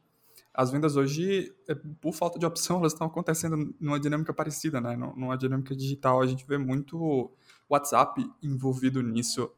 As 0.52 0.70
vendas 0.70 0.96
hoje, 0.96 1.54
é, 1.66 1.74
por 1.74 2.12
falta 2.12 2.38
de 2.38 2.44
opção, 2.44 2.78
elas 2.80 2.92
estão 2.92 3.06
acontecendo 3.06 3.74
numa 3.80 3.98
dinâmica 3.98 4.34
parecida, 4.34 4.80
né? 4.80 4.96
Numa 4.96 5.36
dinâmica 5.36 5.74
digital, 5.74 6.20
a 6.20 6.26
gente 6.26 6.46
vê 6.46 6.58
muito 6.58 7.30
WhatsApp 7.68 8.22
envolvido 8.42 9.02
nisso. 9.02 9.50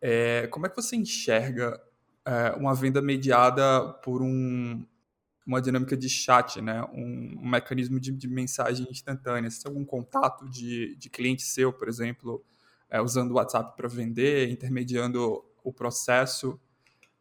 É, 0.00 0.46
como 0.46 0.66
é 0.66 0.68
que 0.68 0.76
você 0.76 0.94
enxerga 0.94 1.80
é, 2.24 2.52
uma 2.52 2.74
venda 2.74 3.02
mediada 3.02 3.92
por 4.04 4.22
um, 4.22 4.86
uma 5.44 5.60
dinâmica 5.60 5.96
de 5.96 6.08
chat, 6.08 6.60
né? 6.60 6.82
um, 6.92 7.40
um 7.42 7.48
mecanismo 7.48 7.98
de, 7.98 8.12
de, 8.12 8.28
mensagem 8.28 8.86
instantânea? 8.90 9.50
Se 9.50 9.62
tem 9.62 9.70
algum 9.70 9.84
contato 9.84 10.48
de, 10.48 10.94
de 10.96 11.10
cliente 11.10 11.42
seu, 11.42 11.72
por 11.72 11.88
exemplo, 11.88 12.44
é, 12.90 13.00
usando 13.00 13.30
o 13.30 13.34
WhatsApp 13.34 13.76
para 13.76 13.88
vender, 13.88 14.50
intermediando 14.50 15.44
o 15.62 15.72
processo. 15.72 16.58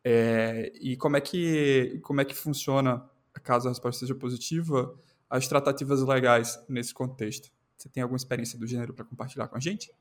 É, 0.03 0.71
e 0.81 0.97
como 0.97 1.17
é, 1.17 1.21
que, 1.21 1.99
como 2.03 2.21
é 2.21 2.25
que 2.25 2.35
funciona, 2.35 3.07
caso 3.43 3.67
a 3.67 3.71
resposta 3.71 3.99
seja 3.99 4.15
positiva, 4.15 4.93
as 5.29 5.47
tratativas 5.47 6.01
legais 6.01 6.59
nesse 6.67 6.93
contexto? 6.93 7.51
Você 7.77 7.88
tem 7.88 8.03
alguma 8.03 8.17
experiência 8.17 8.57
do 8.57 8.67
gênero 8.67 8.93
para 8.93 9.05
compartilhar 9.05 9.47
com 9.47 9.55
a 9.55 9.59
gente? 9.59 9.91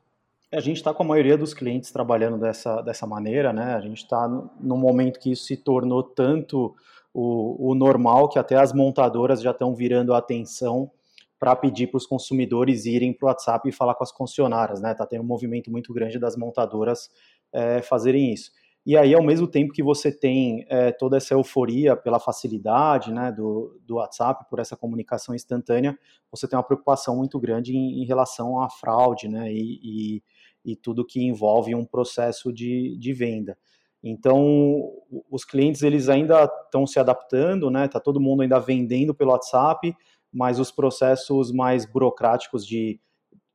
A 0.51 0.61
gente 0.61 0.79
está 0.79 0.95
com 0.95 1.03
a 1.03 1.07
maioria 1.07 1.37
dos 1.37 1.53
clientes 1.53 1.91
trabalhando 1.91 2.39
dessa, 2.39 2.81
dessa 2.81 3.07
maneira, 3.07 3.53
né? 3.53 3.75
A 3.75 3.81
gente 3.81 3.99
está 3.99 4.27
no 4.27 4.77
momento 4.79 5.21
que 5.21 5.31
isso 5.31 5.45
se 5.45 5.57
tornou 5.59 6.03
tanto 6.03 6.75
o, 7.13 7.71
o 7.71 7.75
normal 7.75 8.29
que 8.29 8.39
até 8.39 8.57
as 8.57 8.73
montadoras 8.73 9.43
já 9.43 9.51
estão 9.51 9.75
virando 9.75 10.15
a 10.15 10.19
atenção 10.19 10.91
para 11.39 11.55
pedir 11.55 11.87
para 11.89 11.99
os 11.99 12.07
consumidores 12.07 12.85
irem 12.85 13.13
para 13.13 13.27
o 13.27 13.29
WhatsApp 13.29 13.69
e 13.69 13.73
falar 13.73 13.95
com 13.95 14.03
as 14.03 14.13
concessionárias, 14.13 14.81
né? 14.81 14.95
Tá 14.95 15.07
tendo 15.07 15.23
um 15.23 15.27
movimento 15.27 15.71
muito 15.71 15.93
grande 15.93 16.19
das 16.19 16.37
montadoras 16.37 17.11
é, 17.53 17.81
fazerem 17.83 18.33
isso. 18.33 18.51
E 18.89 18.97
aí, 18.97 19.15
ao 19.15 19.23
mesmo 19.23 19.47
tempo 19.47 19.73
que 19.73 19.83
você 19.83 20.11
tem 20.11 20.65
é, 20.67 20.91
toda 20.93 21.19
essa 21.19 21.35
euforia 21.35 21.95
pela 21.95 22.19
facilidade 22.19 23.13
né, 23.13 23.31
do, 23.31 23.79
do 23.85 23.97
WhatsApp, 23.97 24.47
por 24.49 24.61
essa 24.61 24.77
comunicação 24.77 25.35
instantânea, 25.35 25.99
você 26.31 26.49
tem 26.49 26.57
uma 26.57 26.63
preocupação 26.63 27.15
muito 27.15 27.39
grande 27.39 27.77
em, 27.77 28.03
em 28.03 28.07
relação 28.07 28.63
à 28.63 28.71
fraude 28.71 29.29
né, 29.29 29.53
e, 29.53 29.81
e, 29.83 30.23
e, 30.65 30.75
tudo 30.75 31.05
que 31.05 31.23
envolve 31.23 31.75
um 31.75 31.85
processo 31.85 32.51
de, 32.51 32.97
de 32.97 33.13
venda. 33.13 33.59
Então, 34.03 34.91
os 35.31 35.45
clientes 35.45 35.83
eles 35.83 36.09
ainda 36.09 36.45
estão 36.65 36.87
se 36.87 36.99
adaptando, 36.99 37.69
né? 37.71 37.89
Tá 37.89 37.99
todo 38.01 38.21
mundo 38.21 38.43
ainda 38.43 38.59
vendendo 38.59 39.13
pelo 39.13 39.33
WhatsApp, 39.33 39.95
mas 40.33 40.59
os 40.59 40.71
processos 40.71 41.53
mais 41.53 41.85
burocráticos 41.85 42.67
de 42.67 43.01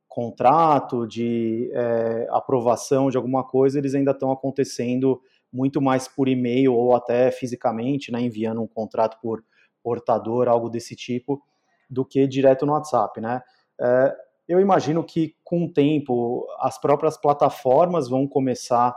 contrato, 0.08 1.06
de 1.06 1.70
é, 1.72 2.28
aprovação 2.30 3.10
de 3.10 3.16
alguma 3.16 3.42
coisa, 3.42 3.78
eles 3.78 3.94
ainda 3.94 4.12
estão 4.12 4.30
acontecendo 4.30 5.20
muito 5.52 5.80
mais 5.80 6.06
por 6.06 6.28
e-mail 6.28 6.72
ou 6.72 6.94
até 6.94 7.30
fisicamente, 7.30 8.12
né, 8.12 8.20
enviando 8.20 8.62
um 8.62 8.66
contrato 8.66 9.18
por 9.20 9.44
portador, 9.82 10.48
algo 10.48 10.68
desse 10.70 10.96
tipo, 10.96 11.42
do 11.90 12.04
que 12.04 12.26
direto 12.26 12.64
no 12.64 12.72
WhatsApp, 12.72 13.20
né? 13.20 13.42
É, 13.80 14.16
eu 14.48 14.60
imagino 14.60 15.02
que 15.02 15.34
com 15.42 15.64
o 15.64 15.72
tempo 15.72 16.46
as 16.58 16.78
próprias 16.78 17.16
plataformas 17.16 18.08
vão 18.08 18.26
começar 18.26 18.94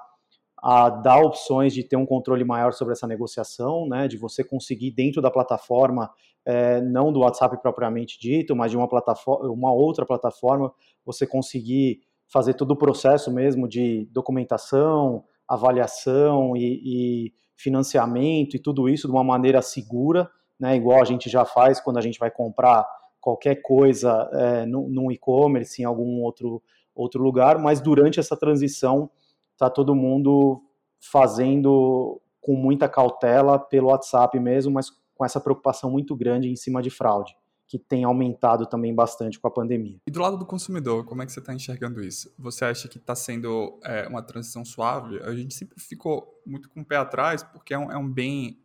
a 0.70 0.90
dar 0.90 1.22
opções 1.22 1.74
de 1.74 1.82
ter 1.82 1.96
um 1.96 2.06
controle 2.06 2.44
maior 2.44 2.74
sobre 2.74 2.92
essa 2.92 3.08
negociação, 3.08 3.88
né, 3.88 4.06
de 4.06 4.18
você 4.18 4.44
conseguir 4.44 4.92
dentro 4.92 5.22
da 5.22 5.32
plataforma, 5.32 6.12
é, 6.46 6.82
não 6.82 7.10
do 7.10 7.22
WhatsApp 7.22 7.62
propriamente 7.62 8.20
dito, 8.20 8.54
mas 8.54 8.72
de 8.72 8.76
uma 8.76 8.86
plataforma, 8.86 9.50
uma 9.50 9.72
outra 9.72 10.06
plataforma, 10.06 10.70
você 11.06 11.26
conseguir 11.26 12.02
fazer 12.28 12.54
todo 12.54 12.72
o 12.72 12.76
processo 12.76 13.32
mesmo 13.32 13.66
de 13.66 14.10
documentação, 14.12 15.24
avaliação 15.48 16.58
e, 16.58 16.82
e 16.84 17.34
financiamento 17.56 18.58
e 18.58 18.60
tudo 18.60 18.90
isso 18.90 19.08
de 19.08 19.14
uma 19.14 19.24
maneira 19.24 19.62
segura, 19.62 20.30
né, 20.60 20.76
igual 20.76 21.02
a 21.02 21.06
gente 21.06 21.30
já 21.30 21.46
faz 21.46 21.80
quando 21.80 21.96
a 21.96 22.02
gente 22.02 22.20
vai 22.20 22.30
comprar 22.30 22.86
qualquer 23.22 23.62
coisa 23.62 24.30
é, 24.34 24.66
num 24.66 25.10
e-commerce, 25.14 25.82
em 25.82 25.86
algum 25.86 26.22
outro, 26.24 26.62
outro 26.94 27.24
lugar, 27.24 27.58
mas 27.58 27.80
durante 27.80 28.20
essa 28.20 28.36
transição 28.36 29.10
está 29.58 29.70
todo 29.72 29.96
mundo 29.96 30.62
fazendo 31.00 32.22
com 32.40 32.54
muita 32.56 32.88
cautela 32.88 33.58
pelo 33.58 33.88
WhatsApp 33.88 34.40
mesmo, 34.40 34.72
mas 34.72 34.92
com 35.16 35.26
essa 35.26 35.40
preocupação 35.40 35.90
muito 35.90 36.16
grande 36.16 36.48
em 36.48 36.56
cima 36.56 36.82
de 36.82 36.92
fraude, 36.92 37.36
que 37.66 37.80
tem 37.80 38.04
aumentado 38.04 38.68
também 38.68 38.94
bastante 38.94 39.40
com 39.40 39.48
a 39.48 39.52
pandemia. 39.52 39.98
E 40.08 40.12
do 40.12 40.22
lado 40.22 40.38
do 40.38 40.46
consumidor, 40.46 41.04
como 41.06 41.24
é 41.24 41.26
que 41.26 41.32
você 41.32 41.40
está 41.40 41.54
enxergando 41.54 42.04
isso? 42.04 42.34
Você 42.38 42.64
acha 42.64 42.88
que 42.88 43.00
está 43.00 43.16
sendo 43.16 43.80
é, 43.84 44.08
uma 44.08 44.22
transição 44.22 44.64
suave? 44.64 45.20
A 45.24 45.36
gente 45.36 45.56
sempre 45.56 45.82
ficou 45.82 46.40
muito 46.46 46.70
com 46.70 46.82
o 46.82 46.86
pé 46.86 46.98
atrás, 46.98 47.42
porque 47.42 47.74
é 47.74 47.80
um, 47.80 47.92
é 47.92 47.98
um 47.98 48.08
bem 48.08 48.60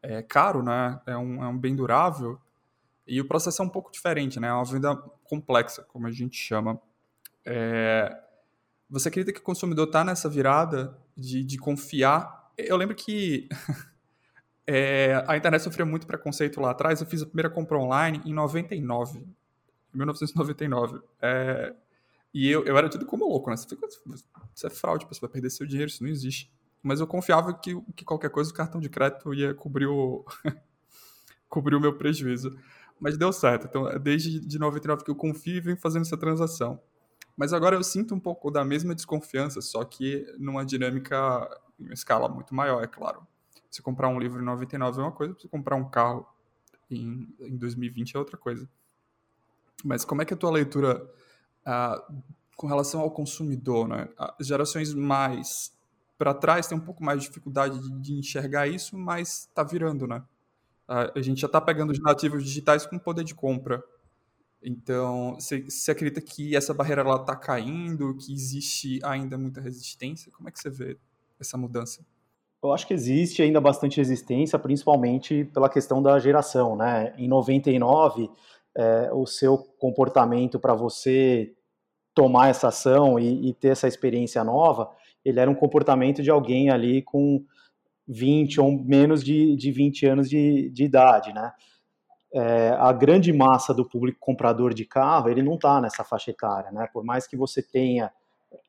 é, 0.00 0.22
caro, 0.22 0.62
né? 0.62 1.00
É 1.06 1.16
um, 1.16 1.44
é 1.44 1.48
um 1.48 1.58
bem 1.58 1.74
durável, 1.74 2.38
e 3.06 3.20
o 3.20 3.26
processo 3.26 3.60
é 3.60 3.64
um 3.64 3.68
pouco 3.68 3.90
diferente, 3.90 4.38
né? 4.38 4.46
É 4.46 4.52
uma 4.52 4.64
venda 4.64 4.94
complexa, 5.24 5.82
como 5.82 6.06
a 6.06 6.12
gente 6.12 6.36
chama. 6.36 6.80
É, 7.44 8.16
você 8.90 9.08
acredita 9.08 9.32
que 9.32 9.40
o 9.40 9.44
consumidor 9.44 9.86
está 9.86 10.04
nessa 10.04 10.28
virada 10.28 10.98
de, 11.16 11.44
de 11.44 11.56
confiar? 11.56 12.50
Eu 12.58 12.76
lembro 12.76 12.96
que 12.96 13.48
é, 14.66 15.24
a 15.28 15.36
internet 15.36 15.62
sofreu 15.62 15.86
muito 15.86 16.06
preconceito 16.06 16.60
lá 16.60 16.72
atrás. 16.72 17.00
Eu 17.00 17.06
fiz 17.06 17.22
a 17.22 17.26
primeira 17.26 17.48
compra 17.48 17.78
online 17.78 18.20
em 18.24 18.34
99. 18.34 19.24
1999. 19.94 21.00
É, 21.22 21.74
e 22.34 22.48
eu, 22.48 22.64
eu 22.64 22.76
era 22.76 22.88
tido 22.88 23.06
como 23.06 23.28
louco, 23.28 23.50
né? 23.50 23.56
Você 23.56 23.68
fica, 23.68 23.86
isso 24.54 24.66
é 24.66 24.70
fraude, 24.70 25.06
você 25.08 25.20
vai 25.20 25.30
perder 25.30 25.50
seu 25.50 25.66
dinheiro, 25.66 25.90
isso 25.90 26.02
não 26.02 26.10
existe. 26.10 26.50
Mas 26.82 27.00
eu 27.00 27.06
confiava 27.06 27.52
que, 27.54 27.80
que 27.94 28.04
qualquer 28.04 28.30
coisa 28.30 28.50
o 28.50 28.54
cartão 28.54 28.80
de 28.80 28.88
crédito 28.88 29.34
ia 29.34 29.54
cobrir 29.54 29.86
o, 29.86 30.24
cobrir 31.48 31.76
o 31.76 31.80
meu 31.80 31.96
prejuízo. 31.96 32.56
Mas 32.98 33.16
deu 33.16 33.32
certo. 33.32 33.66
Então, 33.66 33.98
desde 33.98 34.40
de 34.40 34.58
99 34.58 35.04
que 35.04 35.10
eu 35.10 35.16
confio 35.16 35.56
e 35.56 35.60
venho 35.60 35.76
fazendo 35.76 36.02
essa 36.02 36.16
transação. 36.16 36.80
Mas 37.40 37.54
agora 37.54 37.74
eu 37.74 37.82
sinto 37.82 38.14
um 38.14 38.20
pouco 38.20 38.50
da 38.50 38.62
mesma 38.62 38.94
desconfiança, 38.94 39.62
só 39.62 39.82
que 39.82 40.30
numa 40.38 40.62
dinâmica 40.62 41.48
em 41.80 41.84
uma 41.84 41.94
escala 41.94 42.28
muito 42.28 42.54
maior, 42.54 42.84
é 42.84 42.86
claro. 42.86 43.26
Se 43.70 43.80
comprar 43.80 44.08
um 44.08 44.20
livro 44.20 44.42
em 44.42 44.44
99 44.44 45.00
é 45.00 45.02
uma 45.04 45.10
coisa, 45.10 45.34
se 45.40 45.48
comprar 45.48 45.74
um 45.74 45.88
carro 45.88 46.26
em, 46.90 47.34
em 47.40 47.56
2020 47.56 48.14
é 48.14 48.18
outra 48.18 48.36
coisa. 48.36 48.68
Mas 49.82 50.04
como 50.04 50.20
é 50.20 50.26
que 50.26 50.34
é 50.34 50.36
a 50.36 50.38
tua 50.38 50.50
leitura 50.50 51.02
uh, 51.66 52.22
com 52.56 52.66
relação 52.66 53.00
ao 53.00 53.10
consumidor, 53.10 53.88
né? 53.88 54.10
As 54.18 54.46
gerações 54.46 54.92
mais 54.92 55.72
para 56.18 56.34
trás 56.34 56.66
têm 56.66 56.76
um 56.76 56.82
pouco 56.82 57.02
mais 57.02 57.22
de 57.22 57.28
dificuldade 57.28 57.78
de, 57.80 57.90
de 58.00 58.18
enxergar 58.18 58.68
isso, 58.68 58.98
mas 58.98 59.46
está 59.48 59.62
virando, 59.62 60.06
né? 60.06 60.22
Uh, 60.86 61.18
a 61.18 61.22
gente 61.22 61.40
já 61.40 61.46
está 61.46 61.58
pegando 61.58 61.90
os 61.90 62.00
nativos 62.00 62.44
digitais 62.44 62.84
com 62.84 62.98
poder 62.98 63.24
de 63.24 63.34
compra 63.34 63.82
então, 64.62 65.34
você, 65.34 65.90
acredita 65.90 66.20
que 66.20 66.54
essa 66.54 66.74
barreira 66.74 67.02
está 67.02 67.34
caindo, 67.34 68.14
que 68.16 68.32
existe 68.32 69.00
ainda 69.02 69.38
muita 69.38 69.60
resistência? 69.60 70.30
Como 70.32 70.48
é 70.48 70.52
que 70.52 70.58
você 70.60 70.68
vê 70.68 70.98
essa 71.40 71.56
mudança? 71.56 72.04
Eu 72.62 72.72
acho 72.72 72.86
que 72.86 72.92
existe 72.92 73.40
ainda 73.40 73.58
bastante 73.58 73.96
resistência, 73.96 74.58
principalmente 74.58 75.44
pela 75.46 75.70
questão 75.70 76.02
da 76.02 76.18
geração, 76.18 76.76
né? 76.76 77.14
Em 77.16 77.26
99, 77.26 78.30
é, 78.76 79.10
o 79.14 79.24
seu 79.24 79.56
comportamento 79.78 80.60
para 80.60 80.74
você 80.74 81.54
tomar 82.14 82.48
essa 82.48 82.68
ação 82.68 83.18
e, 83.18 83.48
e, 83.48 83.54
ter 83.54 83.68
essa 83.68 83.88
experiência 83.88 84.44
nova, 84.44 84.90
ele 85.24 85.40
era 85.40 85.50
um 85.50 85.54
comportamento 85.54 86.22
de 86.22 86.30
alguém 86.30 86.68
ali 86.68 87.00
com 87.00 87.42
20 88.06 88.60
ou 88.60 88.72
menos 88.72 89.24
de, 89.24 89.56
de 89.56 89.72
20 89.72 90.06
anos 90.06 90.28
de, 90.28 90.68
de 90.68 90.84
idade, 90.84 91.32
né? 91.32 91.52
É, 92.32 92.70
a 92.78 92.92
grande 92.92 93.32
massa 93.32 93.74
do 93.74 93.84
público 93.84 94.18
comprador 94.20 94.72
de 94.72 94.84
carro, 94.84 95.28
ele 95.28 95.42
não 95.42 95.54
está 95.54 95.80
nessa 95.80 96.04
faixa 96.04 96.30
etária, 96.30 96.70
né? 96.70 96.88
Por 96.92 97.04
mais 97.04 97.26
que 97.26 97.36
você 97.36 97.62
tenha 97.62 98.12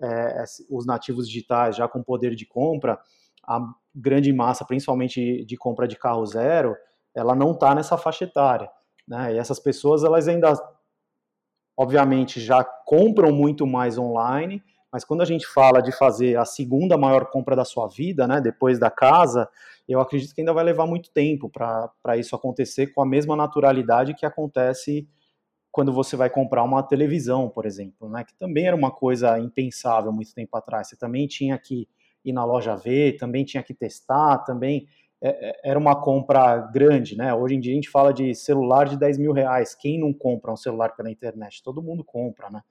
é, 0.01 0.44
os 0.70 0.86
nativos 0.86 1.27
digitais 1.27 1.75
já 1.75 1.88
com 1.88 2.01
poder 2.01 2.36
de 2.36 2.46
compra, 2.46 3.00
a 3.44 3.60
grande 3.94 4.32
massa, 4.32 4.65
principalmente 4.65 5.46
de 5.46 5.58
compra 5.58 5.88
de 5.88 5.96
carro 5.96 6.25
zero, 6.25 6.75
ela 7.13 7.36
não 7.36 7.51
está 7.51 7.75
nessa 7.75 7.98
faixa 7.98 8.24
etária, 8.24 8.70
né? 9.08 9.34
E 9.34 9.38
essas 9.38 9.60
pessoas, 9.60 10.03
elas 10.03 10.27
ainda, 10.27 10.53
obviamente, 11.77 12.39
já 12.39 12.63
compram 12.63 13.32
muito 13.32 13.68
mais 13.68 13.98
online, 13.98 14.63
Mas 14.91 15.05
quando 15.05 15.21
a 15.21 15.25
gente 15.25 15.48
fala 15.48 15.81
de 15.81 15.91
fazer 15.91 16.38
a 16.38 16.45
segunda 16.45 16.98
maior 16.98 17.29
compra 17.29 17.55
da 17.55 17.63
sua 17.63 17.88
vida, 17.88 18.27
né, 18.27 18.41
depois 18.41 18.77
da 18.77 18.91
casa, 18.91 19.48
eu 19.88 20.01
acredito 20.01 20.36
que 20.36 20.41
ainda 20.41 20.53
vai 20.53 20.63
levar 20.63 20.86
muito 20.86 21.10
tempo 21.12 21.50
para 21.50 22.17
isso 22.17 22.36
acontecer 22.36 22.88
com 22.88 23.01
a 23.01 23.05
mesma 23.05 23.36
naturalidade 23.36 24.13
que 24.13 24.25
acontece 24.25 25.07
quando 25.71 25.93
você 25.93 26.17
vai 26.17 26.29
comprar 26.29 26.63
uma 26.63 26.83
televisão, 26.83 27.48
por 27.50 27.65
exemplo, 27.65 28.10
né, 28.10 28.25
que 28.25 28.36
também 28.36 28.67
era 28.67 28.75
uma 28.75 28.91
coisa 28.91 29.39
impensável 29.39 30.12
muito 30.12 30.33
tempo 30.33 30.57
atrás. 30.57 30.89
Você 30.89 30.98
também 30.98 31.25
tinha 31.27 31.57
que 31.57 31.88
ir 32.25 32.33
na 32.33 32.43
loja 32.43 32.75
ver, 32.75 33.17
também 33.17 33.45
tinha 33.45 33.63
que 33.63 33.74
testar, 33.74 34.39
também 34.39 34.88
é, 35.21 35.50
é, 35.50 35.62
era 35.63 35.79
uma 35.79 35.95
compra 35.95 36.57
grande, 36.57 37.15
né? 37.15 37.33
Hoje 37.33 37.55
em 37.55 37.60
dia 37.60 37.71
a 37.71 37.75
gente 37.75 37.89
fala 37.89 38.12
de 38.12 38.33
celular 38.33 38.88
de 38.88 38.98
10 38.98 39.19
mil 39.19 39.31
reais. 39.31 39.75
Quem 39.75 40.00
não 40.00 40.12
compra 40.12 40.51
um 40.51 40.57
celular 40.57 40.95
pela 40.95 41.12
internet? 41.12 41.62
Todo 41.63 41.81
mundo 41.81 42.03
compra, 42.03 42.50
né? 42.50 42.62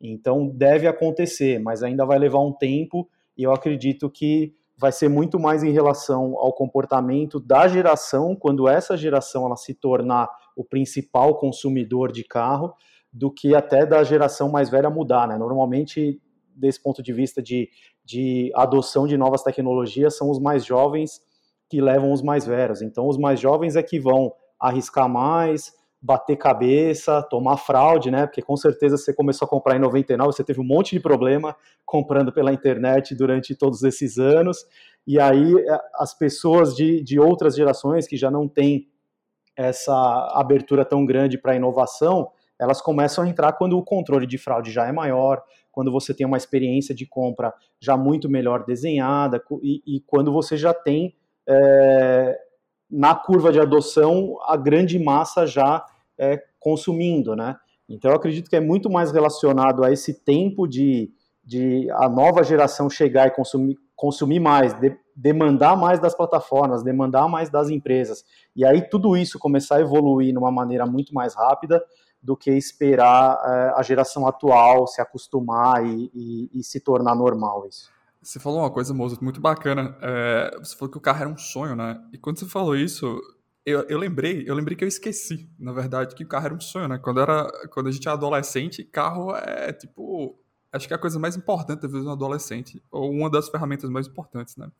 Então 0.00 0.48
deve 0.48 0.86
acontecer, 0.86 1.58
mas 1.58 1.82
ainda 1.82 2.04
vai 2.04 2.18
levar 2.18 2.40
um 2.40 2.52
tempo 2.52 3.08
e 3.36 3.42
eu 3.42 3.52
acredito 3.52 4.10
que 4.10 4.54
vai 4.78 4.92
ser 4.92 5.08
muito 5.08 5.40
mais 5.40 5.64
em 5.64 5.72
relação 5.72 6.38
ao 6.38 6.52
comportamento 6.52 7.40
da 7.40 7.66
geração, 7.66 8.36
quando 8.36 8.68
essa 8.68 8.96
geração 8.96 9.44
ela 9.44 9.56
se 9.56 9.74
tornar 9.74 10.28
o 10.54 10.64
principal 10.64 11.36
consumidor 11.36 12.12
de 12.12 12.22
carro, 12.22 12.72
do 13.12 13.30
que 13.30 13.56
até 13.56 13.84
da 13.84 14.04
geração 14.04 14.48
mais 14.48 14.70
velha 14.70 14.88
mudar, 14.88 15.26
né? 15.26 15.36
Normalmente, 15.36 16.20
desse 16.54 16.80
ponto 16.80 17.02
de 17.02 17.12
vista 17.12 17.42
de, 17.42 17.68
de 18.04 18.52
adoção 18.54 19.06
de 19.06 19.16
novas 19.16 19.42
tecnologias, 19.42 20.16
são 20.16 20.30
os 20.30 20.38
mais 20.38 20.64
jovens 20.64 21.20
que 21.68 21.80
levam 21.80 22.12
os 22.12 22.22
mais 22.22 22.46
velhos. 22.46 22.80
Então, 22.80 23.08
os 23.08 23.18
mais 23.18 23.40
jovens 23.40 23.74
é 23.74 23.82
que 23.82 23.98
vão 23.98 24.32
arriscar 24.60 25.08
mais, 25.08 25.72
bater 26.00 26.36
cabeça, 26.36 27.22
tomar 27.22 27.56
fraude, 27.56 28.10
né? 28.10 28.26
Porque 28.26 28.40
com 28.40 28.56
certeza 28.56 28.96
você 28.96 29.12
começou 29.12 29.46
a 29.46 29.48
comprar 29.48 29.76
em 29.76 29.80
99, 29.80 30.32
você 30.32 30.44
teve 30.44 30.60
um 30.60 30.64
monte 30.64 30.90
de 30.90 31.00
problema 31.00 31.56
comprando 31.84 32.32
pela 32.32 32.52
internet 32.52 33.14
durante 33.14 33.54
todos 33.54 33.82
esses 33.82 34.18
anos. 34.18 34.64
E 35.06 35.18
aí 35.18 35.54
é, 35.58 35.78
as 35.94 36.16
pessoas 36.16 36.74
de, 36.74 37.02
de 37.02 37.18
outras 37.18 37.56
gerações 37.56 38.06
que 38.06 38.16
já 38.16 38.30
não 38.30 38.46
têm 38.46 38.88
essa 39.56 39.92
abertura 40.34 40.84
tão 40.84 41.04
grande 41.04 41.36
para 41.36 41.56
inovação, 41.56 42.30
elas 42.60 42.80
começam 42.80 43.24
a 43.24 43.28
entrar 43.28 43.52
quando 43.54 43.76
o 43.76 43.84
controle 43.84 44.26
de 44.26 44.38
fraude 44.38 44.70
já 44.70 44.86
é 44.86 44.92
maior, 44.92 45.42
quando 45.72 45.90
você 45.90 46.14
tem 46.14 46.26
uma 46.26 46.36
experiência 46.36 46.94
de 46.94 47.06
compra 47.06 47.52
já 47.80 47.96
muito 47.96 48.28
melhor 48.28 48.64
desenhada 48.64 49.42
e, 49.62 49.82
e 49.86 50.00
quando 50.00 50.32
você 50.32 50.56
já 50.56 50.72
tem 50.72 51.14
é, 51.48 52.38
na 52.90 53.14
curva 53.14 53.52
de 53.52 53.60
adoção 53.60 54.38
a 54.46 54.56
grande 54.56 54.98
massa 54.98 55.46
já 55.46 55.84
é, 56.16 56.42
consumindo, 56.58 57.36
né? 57.36 57.56
Então 57.88 58.10
eu 58.10 58.16
acredito 58.16 58.50
que 58.50 58.56
é 58.56 58.60
muito 58.60 58.90
mais 58.90 59.12
relacionado 59.12 59.84
a 59.84 59.92
esse 59.92 60.12
tempo 60.22 60.66
de, 60.66 61.10
de 61.44 61.90
a 61.92 62.08
nova 62.08 62.42
geração 62.42 62.90
chegar 62.90 63.28
e 63.28 63.30
consumir, 63.30 63.78
consumir 63.96 64.40
mais, 64.40 64.74
de, 64.74 64.96
demandar 65.16 65.76
mais 65.76 65.98
das 65.98 66.14
plataformas, 66.14 66.82
demandar 66.82 67.28
mais 67.28 67.48
das 67.48 67.70
empresas. 67.70 68.24
E 68.54 68.64
aí 68.64 68.82
tudo 68.82 69.16
isso 69.16 69.38
começar 69.38 69.76
a 69.76 69.80
evoluir 69.80 70.32
de 70.32 70.38
uma 70.38 70.52
maneira 70.52 70.86
muito 70.86 71.14
mais 71.14 71.34
rápida 71.34 71.82
do 72.22 72.36
que 72.36 72.50
esperar 72.50 73.40
é, 73.44 73.72
a 73.76 73.82
geração 73.82 74.26
atual 74.26 74.86
se 74.86 75.00
acostumar 75.00 75.84
e, 75.86 76.10
e, 76.14 76.50
e 76.52 76.62
se 76.62 76.80
tornar 76.80 77.14
normal 77.14 77.66
isso. 77.66 77.90
Você 78.28 78.38
falou 78.38 78.58
uma 78.58 78.70
coisa, 78.70 78.92
moço, 78.92 79.24
muito 79.24 79.40
bacana. 79.40 79.96
É, 80.02 80.58
você 80.58 80.76
falou 80.76 80.92
que 80.92 80.98
o 80.98 81.00
carro 81.00 81.20
era 81.22 81.30
um 81.30 81.38
sonho, 81.38 81.74
né? 81.74 81.98
E 82.12 82.18
quando 82.18 82.38
você 82.38 82.44
falou 82.44 82.76
isso, 82.76 83.18
eu, 83.64 83.80
eu 83.88 83.98
lembrei, 83.98 84.44
eu 84.46 84.54
lembrei 84.54 84.76
que 84.76 84.84
eu 84.84 84.88
esqueci, 84.88 85.48
na 85.58 85.72
verdade, 85.72 86.14
que 86.14 86.24
o 86.24 86.28
carro 86.28 86.44
era 86.44 86.54
um 86.54 86.60
sonho, 86.60 86.88
né? 86.88 86.98
Quando, 86.98 87.20
era, 87.20 87.50
quando 87.70 87.86
a 87.86 87.90
gente 87.90 88.06
é 88.06 88.10
adolescente, 88.10 88.84
carro 88.84 89.34
é 89.34 89.72
tipo. 89.72 90.38
Acho 90.70 90.86
que 90.86 90.92
é 90.92 90.96
a 90.96 91.00
coisa 91.00 91.18
mais 91.18 91.36
importante 91.36 91.80
da 91.80 91.88
vida 91.88 92.02
de 92.02 92.06
um 92.06 92.12
adolescente, 92.12 92.82
ou 92.90 93.10
uma 93.10 93.30
das 93.30 93.48
ferramentas 93.48 93.88
mais 93.88 94.06
importantes, 94.06 94.58
né? 94.58 94.70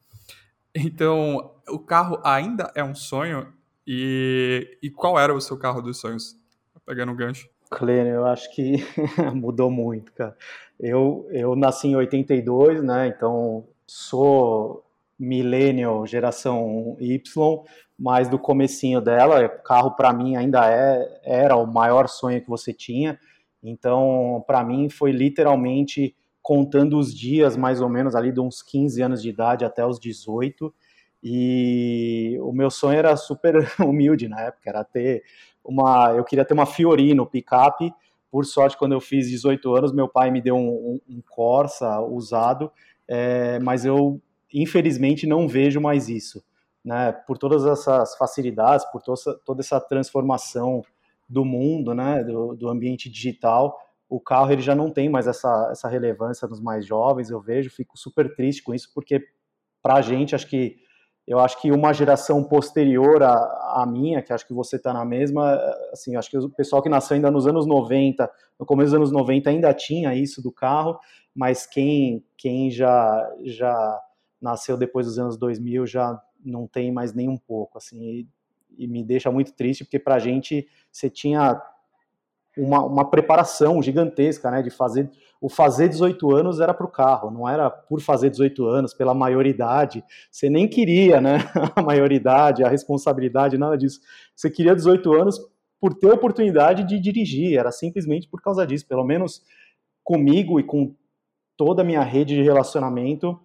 Então, 0.74 1.54
o 1.70 1.78
carro 1.78 2.20
ainda 2.22 2.70
é 2.74 2.84
um 2.84 2.94
sonho. 2.94 3.50
E, 3.86 4.78
e 4.82 4.90
qual 4.90 5.18
era 5.18 5.32
o 5.32 5.40
seu 5.40 5.56
carro 5.56 5.80
dos 5.80 5.96
sonhos? 5.96 6.36
Pegando 6.84 7.12
um 7.12 7.16
gancho. 7.16 7.48
Clênio, 7.70 8.14
eu 8.14 8.26
acho 8.26 8.52
que 8.54 8.76
mudou 9.34 9.70
muito, 9.70 10.12
cara. 10.12 10.36
Eu, 10.78 11.26
eu 11.30 11.56
nasci 11.56 11.88
em 11.88 11.96
82, 11.96 12.82
né? 12.82 13.08
Então 13.08 13.66
sou 13.86 14.84
millennial, 15.18 16.06
geração 16.06 16.96
Y, 17.00 17.64
mas 17.98 18.28
do 18.28 18.38
comecinho 18.38 19.00
dela, 19.00 19.48
carro 19.48 19.92
para 19.92 20.12
mim 20.12 20.36
ainda 20.36 20.70
é 20.70 21.20
era 21.24 21.56
o 21.56 21.66
maior 21.66 22.08
sonho 22.08 22.40
que 22.40 22.48
você 22.48 22.72
tinha. 22.72 23.18
Então, 23.62 24.44
para 24.46 24.62
mim 24.64 24.88
foi 24.88 25.10
literalmente 25.10 26.14
contando 26.40 26.98
os 26.98 27.12
dias 27.14 27.56
mais 27.56 27.80
ou 27.80 27.88
menos 27.88 28.14
ali 28.14 28.32
de 28.32 28.40
uns 28.40 28.62
15 28.62 29.02
anos 29.02 29.20
de 29.22 29.28
idade 29.28 29.64
até 29.64 29.84
os 29.84 29.98
18. 29.98 30.72
E 31.22 32.38
o 32.40 32.52
meu 32.52 32.70
sonho 32.70 32.98
era 32.98 33.16
super 33.16 33.54
humilde 33.80 34.28
na 34.28 34.40
época, 34.42 34.70
era 34.70 34.84
ter 34.84 35.24
uma, 35.64 36.12
eu 36.16 36.24
queria 36.24 36.44
ter 36.44 36.54
uma 36.54 36.66
Fiorino 36.66 37.26
picape. 37.26 37.92
Por 38.30 38.44
sorte, 38.44 38.76
quando 38.76 38.92
eu 38.92 39.00
fiz 39.00 39.28
18 39.28 39.74
anos, 39.74 39.92
meu 39.92 40.08
pai 40.08 40.30
me 40.30 40.40
deu 40.40 40.56
um, 40.56 40.68
um, 40.68 41.00
um 41.16 41.22
Corsa 41.28 42.00
usado, 42.00 42.70
é, 43.06 43.58
mas 43.60 43.84
eu 43.84 44.20
infelizmente 44.52 45.26
não 45.26 45.48
vejo 45.48 45.80
mais 45.80 46.08
isso, 46.08 46.42
né? 46.84 47.12
Por 47.12 47.38
todas 47.38 47.64
essas 47.64 48.16
facilidades, 48.16 48.84
por 48.90 49.02
essa, 49.10 49.34
toda 49.44 49.60
essa 49.60 49.80
transformação 49.80 50.82
do 51.28 51.44
mundo, 51.44 51.94
né? 51.94 52.22
Do, 52.22 52.54
do, 52.54 52.68
ambiente 52.68 53.08
digital, 53.10 53.78
o 54.08 54.20
carro 54.20 54.52
ele 54.52 54.62
já 54.62 54.74
não 54.74 54.90
tem 54.90 55.08
mais 55.08 55.26
essa, 55.26 55.68
essa 55.70 55.88
relevância 55.88 56.48
nos 56.48 56.60
mais 56.60 56.86
jovens. 56.86 57.30
Eu 57.30 57.40
vejo, 57.40 57.70
fico 57.70 57.98
super 57.98 58.34
triste 58.34 58.62
com 58.62 58.74
isso, 58.74 58.90
porque 58.94 59.22
para 59.82 59.94
a 59.94 60.02
gente 60.02 60.34
acho 60.34 60.46
que 60.46 60.76
eu 61.28 61.38
acho 61.38 61.60
que 61.60 61.70
uma 61.70 61.92
geração 61.92 62.42
posterior 62.42 63.22
à, 63.22 63.82
à 63.82 63.86
minha, 63.86 64.22
que 64.22 64.32
acho 64.32 64.46
que 64.46 64.54
você 64.54 64.76
está 64.76 64.94
na 64.94 65.04
mesma, 65.04 65.56
assim, 65.92 66.16
acho 66.16 66.30
que 66.30 66.38
o 66.38 66.48
pessoal 66.48 66.80
que 66.82 66.88
nasceu 66.88 67.16
ainda 67.16 67.30
nos 67.30 67.46
anos 67.46 67.66
90, 67.66 68.28
no 68.58 68.64
começo 68.64 68.92
dos 68.92 68.94
anos 68.94 69.12
90 69.12 69.50
ainda 69.50 69.74
tinha 69.74 70.14
isso 70.14 70.40
do 70.40 70.50
carro, 70.50 70.98
mas 71.34 71.66
quem, 71.66 72.24
quem 72.34 72.70
já, 72.70 73.30
já 73.44 74.00
nasceu 74.40 74.78
depois 74.78 75.06
dos 75.06 75.18
anos 75.18 75.36
2000 75.36 75.86
já 75.86 76.18
não 76.42 76.66
tem 76.66 76.90
mais 76.90 77.12
nem 77.12 77.28
um 77.28 77.36
pouco, 77.36 77.76
assim, 77.76 78.02
e, 78.02 78.28
e 78.78 78.88
me 78.88 79.04
deixa 79.04 79.30
muito 79.30 79.52
triste, 79.52 79.84
porque 79.84 79.98
para 79.98 80.14
a 80.14 80.18
gente 80.18 80.66
você 80.90 81.10
tinha 81.10 81.60
uma, 82.56 82.82
uma 82.82 83.10
preparação 83.10 83.82
gigantesca, 83.82 84.50
né, 84.50 84.62
de 84.62 84.70
fazer 84.70 85.10
o 85.40 85.48
fazer 85.48 85.88
18 85.88 86.34
anos 86.34 86.60
era 86.60 86.74
para 86.74 86.86
o 86.86 86.90
carro, 86.90 87.30
não 87.30 87.48
era 87.48 87.70
por 87.70 88.00
fazer 88.00 88.28
18 88.30 88.66
anos, 88.66 88.92
pela 88.92 89.14
maioridade. 89.14 90.02
Você 90.30 90.50
nem 90.50 90.68
queria, 90.68 91.20
né? 91.20 91.38
A 91.76 91.82
maioridade, 91.82 92.64
a 92.64 92.68
responsabilidade, 92.68 93.56
nada 93.56 93.76
disso. 93.76 94.00
Você 94.34 94.50
queria 94.50 94.74
18 94.74 95.12
anos 95.12 95.40
por 95.80 95.94
ter 95.94 96.10
a 96.10 96.14
oportunidade 96.14 96.82
de 96.82 96.98
dirigir, 96.98 97.56
era 97.56 97.70
simplesmente 97.70 98.28
por 98.28 98.42
causa 98.42 98.66
disso. 98.66 98.86
Pelo 98.86 99.04
menos 99.04 99.42
comigo 100.02 100.58
e 100.58 100.64
com 100.64 100.94
toda 101.56 101.82
a 101.82 101.84
minha 101.84 102.02
rede 102.02 102.34
de 102.34 102.42
relacionamento, 102.42 103.38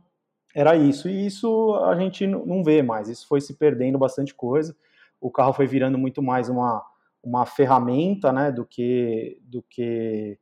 era 0.56 0.76
isso. 0.76 1.08
E 1.08 1.26
isso 1.28 1.76
a 1.86 1.96
gente 1.96 2.26
não 2.26 2.64
vê 2.64 2.82
mais, 2.82 3.08
isso 3.08 3.28
foi 3.28 3.40
se 3.40 3.54
perdendo 3.56 4.00
bastante 4.00 4.34
coisa. 4.34 4.76
O 5.22 5.30
carro 5.30 5.54
foi 5.54 5.68
virando 5.68 5.98
muito 5.98 6.22
mais 6.24 6.50
uma, 6.50 6.84
uma 7.24 7.46
ferramenta, 7.46 8.32
né, 8.32 8.52
do 8.52 8.66
que, 8.66 9.40
do 9.44 9.64
que 9.70 10.38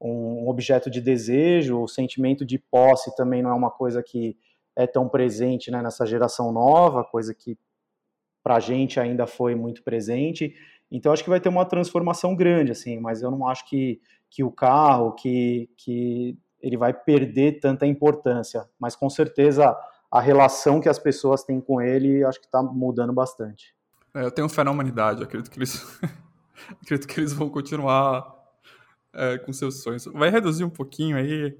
um 0.00 0.48
objeto 0.48 0.90
de 0.90 1.00
desejo, 1.00 1.80
o 1.80 1.88
sentimento 1.88 2.44
de 2.44 2.58
posse 2.58 3.14
também 3.16 3.42
não 3.42 3.50
é 3.50 3.54
uma 3.54 3.70
coisa 3.70 4.02
que 4.02 4.36
é 4.76 4.86
tão 4.86 5.08
presente 5.08 5.70
né, 5.70 5.82
nessa 5.82 6.04
geração 6.04 6.52
nova, 6.52 7.02
coisa 7.02 7.34
que 7.34 7.58
para 8.42 8.56
a 8.56 8.60
gente 8.60 9.00
ainda 9.00 9.26
foi 9.26 9.54
muito 9.54 9.82
presente. 9.82 10.54
Então 10.90 11.12
acho 11.12 11.24
que 11.24 11.30
vai 11.30 11.40
ter 11.40 11.48
uma 11.48 11.64
transformação 11.64 12.36
grande, 12.36 12.72
assim, 12.72 13.00
mas 13.00 13.22
eu 13.22 13.30
não 13.30 13.48
acho 13.48 13.68
que, 13.68 14.00
que 14.30 14.44
o 14.44 14.52
carro, 14.52 15.12
que, 15.14 15.70
que 15.76 16.38
ele 16.60 16.76
vai 16.76 16.92
perder 16.92 17.58
tanta 17.58 17.86
importância, 17.86 18.68
mas 18.78 18.94
com 18.94 19.08
certeza 19.08 19.76
a 20.10 20.20
relação 20.20 20.80
que 20.80 20.88
as 20.88 20.98
pessoas 20.98 21.42
têm 21.42 21.60
com 21.60 21.80
ele, 21.80 22.22
acho 22.24 22.38
que 22.38 22.46
está 22.46 22.62
mudando 22.62 23.12
bastante. 23.12 23.74
É, 24.14 24.24
eu 24.24 24.30
tenho 24.30 24.48
fé 24.48 24.62
na 24.62 24.70
humanidade, 24.70 25.22
acredito 25.22 25.50
que 25.50 25.58
eles, 25.58 26.00
acredito 26.82 27.08
que 27.08 27.18
eles 27.18 27.32
vão 27.32 27.48
continuar 27.48 28.35
é, 29.16 29.38
com 29.38 29.52
seus 29.52 29.82
sonhos. 29.82 30.04
Vai 30.06 30.30
reduzir 30.30 30.62
um 30.62 30.70
pouquinho 30.70 31.16
aí, 31.16 31.56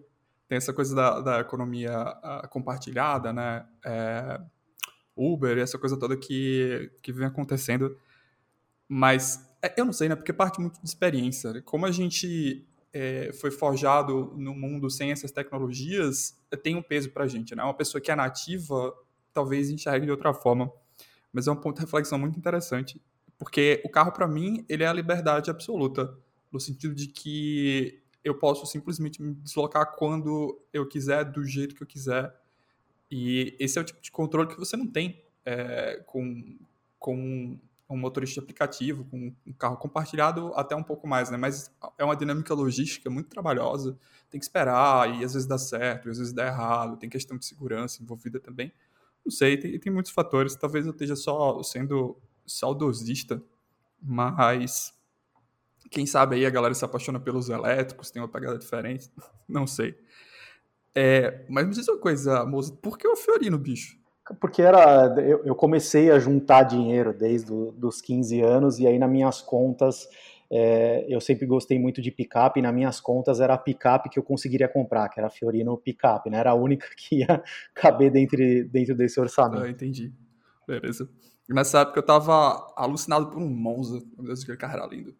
tem 0.47 0.57
essa 0.57 0.73
coisa 0.73 0.95
da, 0.95 1.21
da 1.21 1.40
economia 1.40 1.95
compartilhada, 2.51 3.33
né? 3.33 3.66
É, 3.85 4.40
Uber, 5.16 5.59
essa 5.59 5.79
coisa 5.79 5.99
toda 5.99 6.16
que, 6.16 6.92
que 7.03 7.11
vem 7.11 7.27
acontecendo. 7.27 7.97
Mas 8.87 9.51
é, 9.62 9.75
eu 9.77 9.85
não 9.85 9.92
sei, 9.92 10.09
né? 10.09 10.14
Porque 10.14 10.33
parte 10.33 10.61
muito 10.61 10.81
de 10.81 10.87
experiência. 10.87 11.55
Né? 11.55 11.62
Como 11.64 11.87
a 11.87 11.90
gente 11.90 12.64
é, 12.92 13.33
foi 13.33 13.51
forjado 13.51 14.33
no 14.37 14.55
mundo 14.55 14.90
sem 14.90 15.11
essas 15.11 15.33
tecnologias, 15.33 16.38
tem 16.62 16.77
um 16.77 16.83
peso 16.83 17.11
pra 17.11 17.27
gente, 17.27 17.57
né? 17.57 17.64
Uma 17.64 17.75
pessoa 17.75 18.01
que 18.01 18.11
é 18.11 18.14
nativa 18.14 18.95
talvez 19.33 19.71
enxergue 19.71 20.07
de 20.07 20.12
outra 20.12 20.33
forma. 20.33 20.71
Mas 21.33 21.49
é 21.49 21.51
um 21.51 21.57
ponto 21.57 21.77
de 21.77 21.83
reflexão 21.83 22.19
muito 22.19 22.38
interessante. 22.38 23.01
Porque 23.38 23.83
o 23.85 23.90
carro, 23.90 24.12
para 24.12 24.29
mim, 24.29 24.64
ele 24.69 24.85
é 24.85 24.87
a 24.87 24.92
liberdade 24.92 25.51
absoluta 25.51 26.16
no 26.52 26.61
sentido 26.61 26.94
de 26.94 27.09
que 27.09 28.02
eu 28.22 28.35
posso 28.35 28.66
simplesmente 28.66 29.22
me 29.22 29.35
deslocar 29.35 29.94
quando 29.94 30.61
eu 30.72 30.87
quiser, 30.87 31.24
do 31.24 31.44
jeito 31.44 31.74
que 31.74 31.82
eu 31.82 31.87
quiser. 31.87 32.35
E 33.11 33.56
esse 33.61 33.78
é 33.78 33.80
o 33.80 33.85
tipo 33.85 34.00
de 34.00 34.11
controle 34.11 34.48
que 34.48 34.59
você 34.59 34.76
não 34.76 34.87
tem 34.87 35.22
é, 35.44 36.02
com, 36.06 36.59
com 36.98 37.59
um 37.88 37.96
motorista 37.96 38.35
de 38.35 38.40
aplicativo, 38.40 39.04
com 39.04 39.32
um 39.46 39.52
carro 39.52 39.76
compartilhado, 39.76 40.52
até 40.56 40.74
um 40.74 40.82
pouco 40.82 41.06
mais, 41.06 41.30
né? 41.30 41.37
Mas 41.37 41.70
é 41.96 42.04
uma 42.04 42.16
dinâmica 42.16 42.52
logística 42.52 43.09
muito 43.09 43.28
trabalhosa. 43.28 43.96
Tem 44.28 44.40
que 44.40 44.44
esperar, 44.44 45.09
e 45.09 45.24
às 45.24 45.35
vezes 45.35 45.46
dá 45.46 45.56
certo, 45.56 46.11
às 46.11 46.18
vezes 46.18 46.32
dá 46.32 46.46
errado, 46.46 46.96
tem 46.96 47.09
questão 47.09 47.38
de 47.38 47.46
segurança 47.46 48.02
envolvida 48.02 48.40
também. 48.40 48.72
Não 49.24 49.30
sei, 49.30 49.56
tem, 49.56 49.78
tem 49.78 49.92
muitos 49.92 50.11
fatores. 50.11 50.56
Talvez 50.56 50.85
eu 50.85 50.92
esteja 50.92 51.14
só 51.14 51.62
sendo 51.62 52.20
saudosista, 52.44 53.40
mas 54.02 54.92
quem 55.90 56.07
sabe 56.07 56.37
aí 56.37 56.46
a 56.46 56.51
galera 56.51 56.75
se 56.75 56.85
apaixona 56.85 57.20
pelos 57.20 57.49
elétricos, 57.49 58.11
tem 58.11 58.22
uma 58.22 58.29
pegada 58.29 58.59
diferente, 58.59 59.11
não 59.49 59.66
sei. 59.66 59.94
É, 60.94 61.44
mas 61.49 61.66
me 61.66 61.72
diz 61.72 61.87
uma 61.88 61.99
coisa, 61.99 62.44
moça, 62.46 62.72
por 62.81 62.96
que 62.96 63.07
o 63.07 63.16
Fiorino, 63.16 63.59
bicho? 63.59 63.99
Porque 64.40 64.62
era, 64.62 65.14
eu, 65.20 65.44
eu 65.44 65.55
comecei 65.55 66.11
a 66.11 66.18
juntar 66.18 66.64
dinheiro 66.64 67.12
desde 67.12 67.53
os 67.53 68.01
15 68.01 68.40
anos 68.40 68.79
e 68.79 68.87
aí 68.87 68.99
nas 68.99 69.11
minhas 69.11 69.40
contas, 69.40 70.09
é, 70.51 71.05
eu 71.09 71.20
sempre 71.20 71.46
gostei 71.46 71.79
muito 71.79 72.01
de 72.01 72.11
picape 72.11 72.59
e 72.59 72.62
nas 72.62 72.75
minhas 72.75 73.01
contas 73.01 73.40
era 73.40 73.55
a 73.55 73.59
picape 73.59 74.09
que 74.09 74.18
eu 74.18 74.22
conseguiria 74.22 74.68
comprar, 74.68 75.09
que 75.09 75.20
era 75.20 75.29
a 75.29 75.31
Fiorino 75.31 75.77
picape, 75.77 76.31
né? 76.31 76.38
Era 76.38 76.51
a 76.53 76.55
única 76.55 76.87
que 76.96 77.20
ia 77.20 77.42
caber 77.75 78.11
dentro, 78.11 78.38
dentro 78.68 78.96
desse 78.96 79.20
orçamento. 79.20 79.62
Ah, 79.62 79.70
entendi. 79.70 80.12
Beleza. 80.66 81.09
Nessa 81.49 81.81
época 81.81 82.01
eu 82.01 82.05
tava 82.05 82.72
alucinado 82.77 83.29
por 83.29 83.40
um 83.40 83.49
Monza, 83.49 84.03
meu 84.16 84.27
Deus, 84.27 84.42
aquele 84.42 84.57
carro 84.57 84.79
era 84.79 84.87
lindo. 84.87 85.14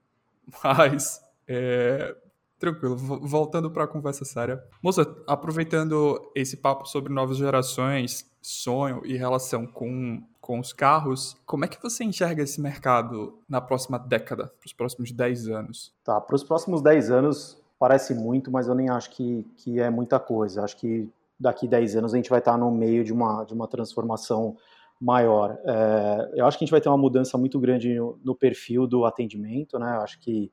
Mas, 0.63 1.23
é, 1.47 2.15
tranquilo, 2.59 2.97
voltando 2.97 3.71
para 3.71 3.85
a 3.85 3.89
conversa 3.89 4.25
séria. 4.25 4.63
Moça, 4.83 5.07
aproveitando 5.27 6.31
esse 6.35 6.57
papo 6.57 6.87
sobre 6.87 7.13
novas 7.13 7.37
gerações, 7.37 8.31
sonho 8.41 9.03
e 9.05 9.17
relação 9.17 9.67
com, 9.67 10.23
com 10.41 10.61
os 10.61 10.73
carros, 10.73 11.37
como 11.45 11.65
é 11.65 11.69
que 11.69 11.83
você 11.83 12.05
enxerga 12.05 12.43
esse 12.43 12.61
mercado 12.61 13.39
na 13.49 13.61
próxima 13.61 13.99
década, 13.99 14.47
para 14.59 14.67
os 14.67 14.73
próximos 14.73 15.13
10 15.13 15.49
anos? 15.49 15.93
Tá, 16.05 16.21
para 16.21 16.37
os 16.37 16.45
próximos 16.45 16.81
10 16.81 17.11
anos 17.11 17.61
parece 17.79 18.15
muito, 18.15 18.51
mas 18.51 18.69
eu 18.69 18.75
nem 18.75 18.89
acho 18.89 19.11
que, 19.11 19.47
que 19.57 19.81
é 19.81 19.91
muita 19.91 20.19
coisa. 20.19 20.63
Acho 20.63 20.77
que 20.77 21.09
daqui 21.39 21.69
10 21.69 21.97
anos 21.97 22.15
a 22.15 22.17
gente 22.17 22.31
vai 22.31 22.39
estar 22.39 22.57
no 22.57 22.71
meio 22.71 23.05
de 23.05 23.13
uma, 23.13 23.45
de 23.45 23.53
uma 23.53 23.69
transformação 23.69 24.57
maior. 25.01 25.59
É, 25.65 26.41
eu 26.41 26.47
acho 26.47 26.59
que 26.59 26.65
a 26.65 26.67
gente 26.67 26.73
vai 26.73 26.81
ter 26.81 26.89
uma 26.89 26.97
mudança 26.97 27.37
muito 27.37 27.59
grande 27.61 27.95
no, 27.95 28.19
no 28.25 28.35
perfil 28.35 28.87
do 28.87 29.05
atendimento, 29.05 29.79
né? 29.79 29.97
Eu 29.97 30.01
acho 30.01 30.19
que 30.21 30.51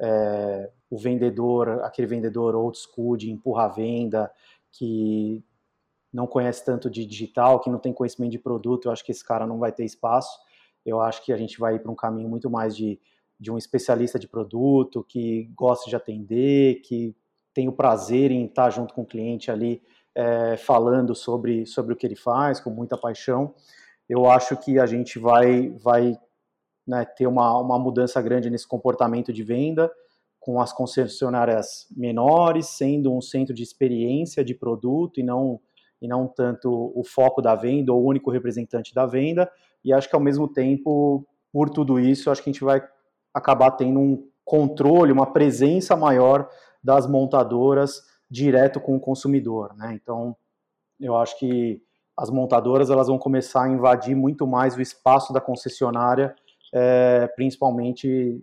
é, 0.00 0.70
o 0.90 0.98
vendedor, 0.98 1.80
aquele 1.82 2.06
vendedor 2.06 2.54
old 2.54 2.76
school 2.76 3.16
de 3.16 3.30
empurrar 3.30 3.66
a 3.66 3.74
venda, 3.74 4.30
que 4.72 5.44
não 6.12 6.26
conhece 6.26 6.64
tanto 6.64 6.90
de 6.90 7.04
digital, 7.04 7.60
que 7.60 7.70
não 7.70 7.78
tem 7.78 7.92
conhecimento 7.92 8.32
de 8.32 8.38
produto, 8.38 8.86
eu 8.86 8.92
acho 8.92 9.04
que 9.04 9.12
esse 9.12 9.24
cara 9.24 9.46
não 9.46 9.58
vai 9.58 9.72
ter 9.72 9.84
espaço. 9.84 10.38
Eu 10.84 11.00
acho 11.00 11.24
que 11.24 11.32
a 11.32 11.36
gente 11.36 11.58
vai 11.58 11.78
para 11.78 11.90
um 11.90 11.94
caminho 11.94 12.28
muito 12.28 12.50
mais 12.50 12.76
de, 12.76 13.00
de 13.38 13.50
um 13.50 13.58
especialista 13.58 14.18
de 14.18 14.28
produto, 14.28 15.04
que 15.04 15.50
gosta 15.56 15.88
de 15.88 15.96
atender, 15.96 16.80
que 16.82 17.16
tem 17.52 17.68
o 17.68 17.72
prazer 17.72 18.30
em 18.30 18.44
estar 18.46 18.70
junto 18.70 18.92
com 18.94 19.02
o 19.02 19.06
cliente 19.06 19.50
ali, 19.50 19.80
é, 20.14 20.56
falando 20.56 21.14
sobre, 21.14 21.64
sobre 21.66 21.94
o 21.94 21.96
que 21.96 22.06
ele 22.06 22.16
faz, 22.16 22.60
com 22.60 22.70
muita 22.70 22.96
paixão 22.96 23.54
eu 24.08 24.26
acho 24.26 24.56
que 24.56 24.78
a 24.78 24.86
gente 24.86 25.18
vai, 25.18 25.70
vai 25.70 26.16
né, 26.86 27.04
ter 27.04 27.26
uma, 27.26 27.58
uma 27.58 27.78
mudança 27.78 28.20
grande 28.20 28.50
nesse 28.50 28.66
comportamento 28.66 29.32
de 29.32 29.42
venda, 29.42 29.90
com 30.38 30.60
as 30.60 30.72
concessionárias 30.72 31.86
menores, 31.96 32.68
sendo 32.68 33.12
um 33.12 33.20
centro 33.20 33.54
de 33.54 33.62
experiência 33.62 34.44
de 34.44 34.54
produto 34.54 35.18
e 35.18 35.22
não, 35.22 35.58
e 36.02 36.06
não 36.06 36.26
tanto 36.26 36.92
o 36.94 37.02
foco 37.02 37.40
da 37.40 37.54
venda 37.54 37.92
ou 37.92 38.02
o 38.02 38.06
único 38.06 38.30
representante 38.30 38.94
da 38.94 39.06
venda. 39.06 39.50
E 39.82 39.92
acho 39.92 40.08
que, 40.08 40.14
ao 40.14 40.20
mesmo 40.20 40.46
tempo, 40.46 41.26
por 41.50 41.70
tudo 41.70 41.98
isso, 41.98 42.30
acho 42.30 42.42
que 42.42 42.50
a 42.50 42.52
gente 42.52 42.64
vai 42.64 42.86
acabar 43.32 43.70
tendo 43.70 43.98
um 43.98 44.28
controle, 44.44 45.12
uma 45.12 45.32
presença 45.32 45.96
maior 45.96 46.48
das 46.82 47.06
montadoras 47.06 48.02
direto 48.30 48.78
com 48.78 48.96
o 48.96 49.00
consumidor. 49.00 49.74
Né? 49.74 49.94
Então, 49.94 50.36
eu 51.00 51.16
acho 51.16 51.38
que 51.38 51.80
as 52.16 52.30
montadoras 52.30 52.90
elas 52.90 53.08
vão 53.08 53.18
começar 53.18 53.64
a 53.64 53.68
invadir 53.68 54.14
muito 54.14 54.46
mais 54.46 54.76
o 54.76 54.80
espaço 54.80 55.32
da 55.32 55.40
concessionária, 55.40 56.34
é, 56.72 57.26
principalmente 57.34 58.42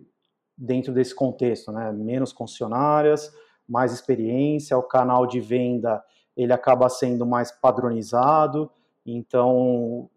dentro 0.56 0.92
desse 0.92 1.14
contexto, 1.14 1.72
né? 1.72 1.90
Menos 1.92 2.32
concessionárias, 2.32 3.32
mais 3.68 3.92
experiência, 3.92 4.76
o 4.76 4.82
canal 4.82 5.26
de 5.26 5.40
venda 5.40 6.02
ele 6.36 6.52
acaba 6.52 6.88
sendo 6.88 7.26
mais 7.26 7.50
padronizado, 7.50 8.70
então 9.04 10.08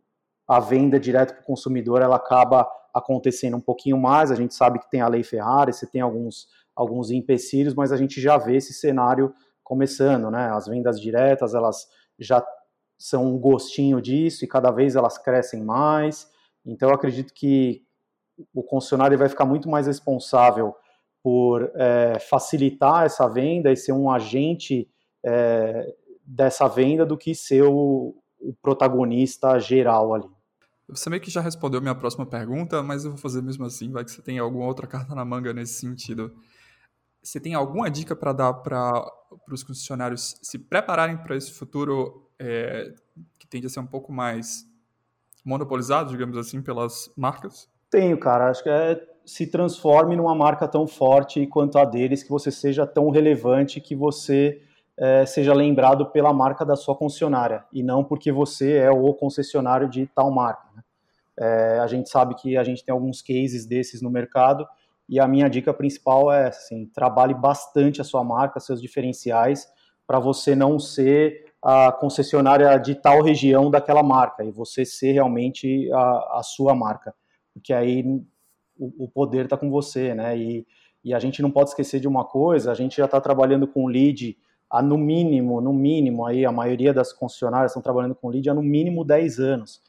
a 0.47 0.59
venda 0.59 0.99
direto 0.99 1.33
para 1.33 1.41
o 1.41 1.45
consumidor 1.45 2.01
ela 2.01 2.15
acaba 2.15 2.69
acontecendo 2.93 3.57
um 3.57 3.61
pouquinho 3.61 3.97
mais. 3.97 4.31
A 4.31 4.35
gente 4.35 4.53
sabe 4.53 4.79
que 4.79 4.89
tem 4.89 5.01
a 5.01 5.07
lei 5.07 5.23
Ferrari, 5.23 5.73
você 5.73 5.87
tem 5.87 6.01
alguns 6.01 6.47
alguns 6.75 7.09
empecilhos, 7.09 7.73
mas 7.73 7.93
a 7.93 7.97
gente 7.97 8.19
já 8.19 8.37
vê 8.37 8.57
esse 8.57 8.73
cenário 8.73 9.33
começando, 9.63 10.29
né? 10.29 10.49
As 10.51 10.67
vendas 10.67 10.99
diretas 10.99 11.55
elas 11.55 11.87
já 12.19 12.45
são 12.97 13.35
um 13.35 13.37
gostinho 13.37 14.01
disso 14.01 14.45
e 14.45 14.47
cada 14.47 14.71
vez 14.71 14.95
elas 14.95 15.17
crescem 15.17 15.63
mais. 15.63 16.29
Então, 16.65 16.89
eu 16.89 16.95
acredito 16.95 17.33
que 17.33 17.83
o 18.53 18.63
concessionário 18.63 19.17
vai 19.17 19.29
ficar 19.29 19.45
muito 19.45 19.69
mais 19.69 19.87
responsável 19.87 20.75
por 21.23 21.71
é, 21.75 22.19
facilitar 22.19 23.05
essa 23.05 23.27
venda 23.27 23.71
e 23.71 23.77
ser 23.77 23.93
um 23.93 24.11
agente 24.11 24.87
é, 25.25 25.95
dessa 26.23 26.67
venda 26.67 27.05
do 27.05 27.17
que 27.17 27.33
ser 27.33 27.63
o, 27.63 28.15
o, 28.39 28.53
protagonista 28.61 29.57
geral 29.59 30.13
ali. 30.13 30.29
Você 30.87 31.09
meio 31.09 31.21
que 31.21 31.31
já 31.31 31.41
respondeu 31.41 31.81
minha 31.81 31.95
próxima 31.95 32.25
pergunta, 32.27 32.83
mas 32.83 33.05
eu 33.05 33.11
vou 33.11 33.19
fazer 33.19 33.41
mesmo 33.41 33.65
assim, 33.65 33.91
vai 33.91 34.03
que 34.03 34.11
você 34.11 34.21
tem 34.21 34.37
alguma 34.37 34.67
outra 34.67 34.85
carta 34.85 35.15
na 35.15 35.25
manga 35.25 35.51
nesse 35.51 35.79
sentido. 35.79 36.31
Você 37.25 37.39
tem 37.39 37.55
alguma 37.55 37.89
dica 37.89 38.15
para 38.15 38.31
dar 38.31 38.53
para 38.53 39.03
os 39.51 39.63
concessionários 39.63 40.37
se 40.43 40.59
prepararem 40.59 41.17
para 41.17 41.35
esse 41.35 41.51
futuro 41.51 42.29
é, 42.37 42.93
que 43.39 43.47
tende 43.47 43.65
a 43.65 43.69
ser 43.69 43.79
um 43.79 43.87
pouco 43.87 44.13
mais 44.13 44.63
monopolizado, 45.43 46.11
digamos 46.11 46.37
assim, 46.37 46.61
pelas 46.61 47.11
marcas? 47.17 47.67
Tenho, 47.89 48.15
cara. 48.19 48.51
Acho 48.51 48.61
que 48.61 48.69
é 48.69 49.01
se 49.25 49.47
transforme 49.47 50.15
numa 50.15 50.35
marca 50.35 50.67
tão 50.67 50.85
forte 50.85 51.47
quanto 51.47 51.79
a 51.79 51.85
deles, 51.85 52.21
que 52.21 52.29
você 52.29 52.51
seja 52.51 52.85
tão 52.85 53.09
relevante 53.09 53.81
que 53.81 53.95
você 53.95 54.61
é, 54.95 55.25
seja 55.25 55.51
lembrado 55.51 56.05
pela 56.11 56.31
marca 56.31 56.63
da 56.63 56.75
sua 56.75 56.95
concessionária 56.95 57.65
e 57.73 57.81
não 57.81 58.03
porque 58.03 58.31
você 58.31 58.73
é 58.73 58.91
o 58.91 59.11
concessionário 59.15 59.89
de 59.89 60.05
tal 60.13 60.29
marca. 60.29 60.67
Né? 60.75 60.83
É, 61.39 61.79
a 61.79 61.87
gente 61.87 62.07
sabe 62.07 62.35
que 62.35 62.55
a 62.55 62.63
gente 62.63 62.85
tem 62.85 62.93
alguns 62.93 63.23
cases 63.23 63.65
desses 63.65 63.99
no 63.99 64.11
mercado 64.11 64.67
e 65.07 65.19
a 65.19 65.27
minha 65.27 65.49
dica 65.49 65.73
principal 65.73 66.31
é 66.31 66.47
assim, 66.47 66.87
trabalhe 66.87 67.33
bastante 67.33 68.01
a 68.01 68.03
sua 68.03 68.23
marca, 68.23 68.59
seus 68.59 68.81
diferenciais, 68.81 69.67
para 70.07 70.19
você 70.19 70.55
não 70.55 70.79
ser 70.79 71.45
a 71.61 71.91
concessionária 71.91 72.77
de 72.77 72.95
tal 72.95 73.21
região 73.21 73.71
daquela 73.71 74.03
marca 74.03 74.43
e 74.43 74.51
você 74.51 74.85
ser 74.85 75.13
realmente 75.13 75.91
a, 75.91 76.39
a 76.39 76.41
sua 76.43 76.75
marca, 76.75 77.13
porque 77.53 77.73
aí 77.73 78.03
o, 78.77 79.05
o 79.05 79.09
poder 79.09 79.45
está 79.45 79.57
com 79.57 79.69
você, 79.69 80.13
né? 80.13 80.37
E, 80.37 80.65
e 81.03 81.13
a 81.13 81.19
gente 81.19 81.41
não 81.41 81.51
pode 81.51 81.69
esquecer 81.69 81.99
de 81.99 82.07
uma 82.07 82.25
coisa: 82.25 82.71
a 82.71 82.75
gente 82.75 82.97
já 82.97 83.05
está 83.05 83.19
trabalhando 83.19 83.67
com 83.67 83.87
lead 83.87 84.37
há 84.69 84.81
no 84.81 84.97
mínimo, 84.97 85.61
no 85.61 85.71
mínimo, 85.73 86.25
aí 86.25 86.45
a 86.45 86.51
maioria 86.51 86.93
das 86.93 87.13
concessionárias 87.13 87.71
estão 87.71 87.81
trabalhando 87.81 88.15
com 88.15 88.29
lead 88.29 88.49
há 88.49 88.53
no 88.53 88.63
mínimo 88.63 89.05
10 89.05 89.39
anos. 89.39 89.81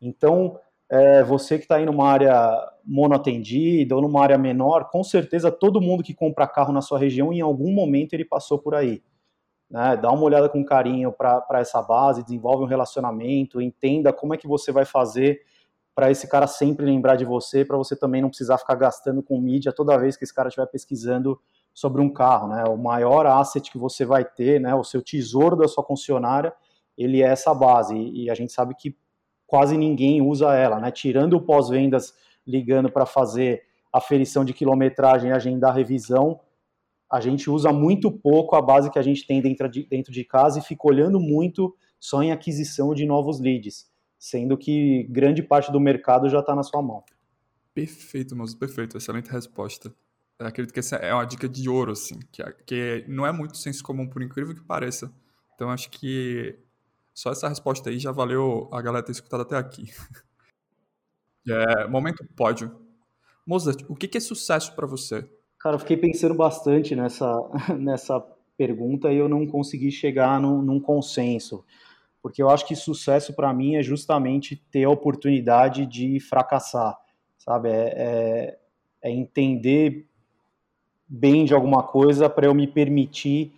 Então, 0.00 0.58
é, 0.92 1.24
você 1.24 1.56
que 1.56 1.64
está 1.64 1.76
aí 1.76 1.86
numa 1.86 2.08
área 2.08 2.56
monoatendida 2.84 3.96
ou 3.96 4.02
numa 4.02 4.22
área 4.22 4.36
menor, 4.36 4.90
com 4.90 5.02
certeza 5.02 5.50
todo 5.50 5.80
mundo 5.80 6.02
que 6.02 6.14
compra 6.14 6.46
carro 6.46 6.72
na 6.72 6.82
sua 6.82 6.98
região, 6.98 7.32
em 7.32 7.40
algum 7.40 7.72
momento 7.72 8.12
ele 8.12 8.24
passou 8.24 8.58
por 8.58 8.74
aí 8.74 9.02
né? 9.72 9.96
Dá 9.96 10.12
uma 10.12 10.22
olhada 10.22 10.50
com 10.50 10.62
carinho 10.62 11.10
para 11.10 11.58
essa 11.58 11.80
base, 11.80 12.22
desenvolve 12.22 12.62
um 12.62 12.66
relacionamento, 12.66 13.60
entenda 13.60 14.12
como 14.12 14.34
é 14.34 14.36
que 14.36 14.46
você 14.46 14.70
vai 14.70 14.84
fazer 14.84 15.40
para 15.94 16.10
esse 16.10 16.28
cara 16.28 16.46
sempre 16.46 16.84
lembrar 16.84 17.16
de 17.16 17.24
você, 17.24 17.64
para 17.64 17.76
você 17.76 17.96
também 17.96 18.20
não 18.20 18.28
precisar 18.28 18.58
ficar 18.58 18.74
gastando 18.74 19.22
com 19.22 19.40
mídia 19.40 19.72
toda 19.72 19.98
vez 19.98 20.16
que 20.16 20.24
esse 20.24 20.34
cara 20.34 20.48
estiver 20.48 20.66
pesquisando 20.66 21.40
sobre 21.72 22.02
um 22.02 22.12
carro, 22.12 22.48
né? 22.48 22.64
O 22.64 22.76
maior 22.76 23.26
asset 23.26 23.70
que 23.72 23.78
você 23.78 24.04
vai 24.04 24.26
ter, 24.26 24.60
né? 24.60 24.74
O 24.74 24.84
seu 24.84 25.02
tesouro 25.02 25.56
da 25.56 25.66
sua 25.66 25.82
concessionária, 25.82 26.52
ele 26.96 27.22
é 27.22 27.26
essa 27.26 27.54
base 27.54 27.96
e 27.96 28.28
a 28.28 28.34
gente 28.34 28.52
sabe 28.52 28.74
que 28.74 28.94
quase 29.52 29.76
ninguém 29.76 30.22
usa 30.22 30.54
ela, 30.54 30.80
né? 30.80 30.90
Tirando 30.90 31.34
o 31.34 31.42
pós-vendas 31.42 32.14
ligando 32.46 32.90
para 32.90 33.04
fazer 33.04 33.64
aferição 33.92 34.46
de 34.46 34.54
quilometragem 34.54 35.28
e 35.28 35.32
agendar 35.34 35.74
revisão, 35.74 36.40
a 37.12 37.20
gente 37.20 37.50
usa 37.50 37.70
muito 37.70 38.10
pouco 38.10 38.56
a 38.56 38.62
base 38.62 38.90
que 38.90 38.98
a 38.98 39.02
gente 39.02 39.26
tem 39.26 39.42
dentro 39.42 39.68
de, 39.68 39.84
dentro 39.84 40.10
de 40.10 40.24
casa 40.24 40.58
e 40.58 40.62
fica 40.62 40.88
olhando 40.88 41.20
muito 41.20 41.76
só 42.00 42.22
em 42.22 42.32
aquisição 42.32 42.94
de 42.94 43.04
novos 43.04 43.40
leads, 43.40 43.90
sendo 44.18 44.56
que 44.56 45.06
grande 45.10 45.42
parte 45.42 45.70
do 45.70 45.78
mercado 45.78 46.30
já 46.30 46.40
está 46.40 46.54
na 46.54 46.62
sua 46.62 46.80
mão. 46.80 47.04
Perfeito, 47.74 48.34
moço, 48.34 48.58
perfeito. 48.58 48.96
Excelente 48.96 49.30
resposta. 49.30 49.94
Eu 50.38 50.46
acredito 50.46 50.72
que 50.72 50.80
essa 50.80 50.96
é 50.96 51.12
uma 51.12 51.26
dica 51.26 51.46
de 51.46 51.68
ouro, 51.68 51.92
assim, 51.92 52.18
que, 52.32 52.42
que 52.64 53.04
não 53.06 53.26
é 53.26 53.30
muito 53.30 53.58
senso 53.58 53.84
comum, 53.84 54.08
por 54.08 54.22
incrível 54.22 54.54
que 54.54 54.64
pareça. 54.64 55.12
Então, 55.54 55.68
acho 55.68 55.90
que 55.90 56.58
só 57.14 57.30
essa 57.30 57.48
resposta 57.48 57.90
aí 57.90 57.98
já 57.98 58.12
valeu 58.12 58.68
a 58.72 58.80
galera 58.80 59.04
ter 59.04 59.12
escutado 59.12 59.42
até 59.42 59.56
aqui. 59.56 59.86
É, 61.44 61.88
momento 61.88 62.24
pódio. 62.36 62.70
Mozart, 63.44 63.84
o 63.88 63.96
que 63.96 64.16
é 64.16 64.20
sucesso 64.20 64.76
para 64.76 64.86
você? 64.86 65.28
Cara, 65.58 65.74
eu 65.74 65.80
fiquei 65.80 65.96
pensando 65.96 66.36
bastante 66.36 66.94
nessa, 66.94 67.36
nessa 67.76 68.20
pergunta 68.56 69.12
e 69.12 69.16
eu 69.16 69.28
não 69.28 69.44
consegui 69.44 69.90
chegar 69.90 70.40
num, 70.40 70.62
num 70.62 70.78
consenso. 70.78 71.64
Porque 72.22 72.40
eu 72.40 72.48
acho 72.48 72.66
que 72.66 72.76
sucesso 72.76 73.34
para 73.34 73.52
mim 73.52 73.74
é 73.74 73.82
justamente 73.82 74.54
ter 74.70 74.84
a 74.84 74.90
oportunidade 74.90 75.84
de 75.84 76.20
fracassar, 76.20 76.96
sabe? 77.36 77.68
É, 77.70 77.92
é, 77.96 78.58
é 79.02 79.10
entender 79.10 80.06
bem 81.08 81.44
de 81.44 81.52
alguma 81.52 81.82
coisa 81.82 82.30
para 82.30 82.46
eu 82.46 82.54
me 82.54 82.66
permitir 82.66 83.52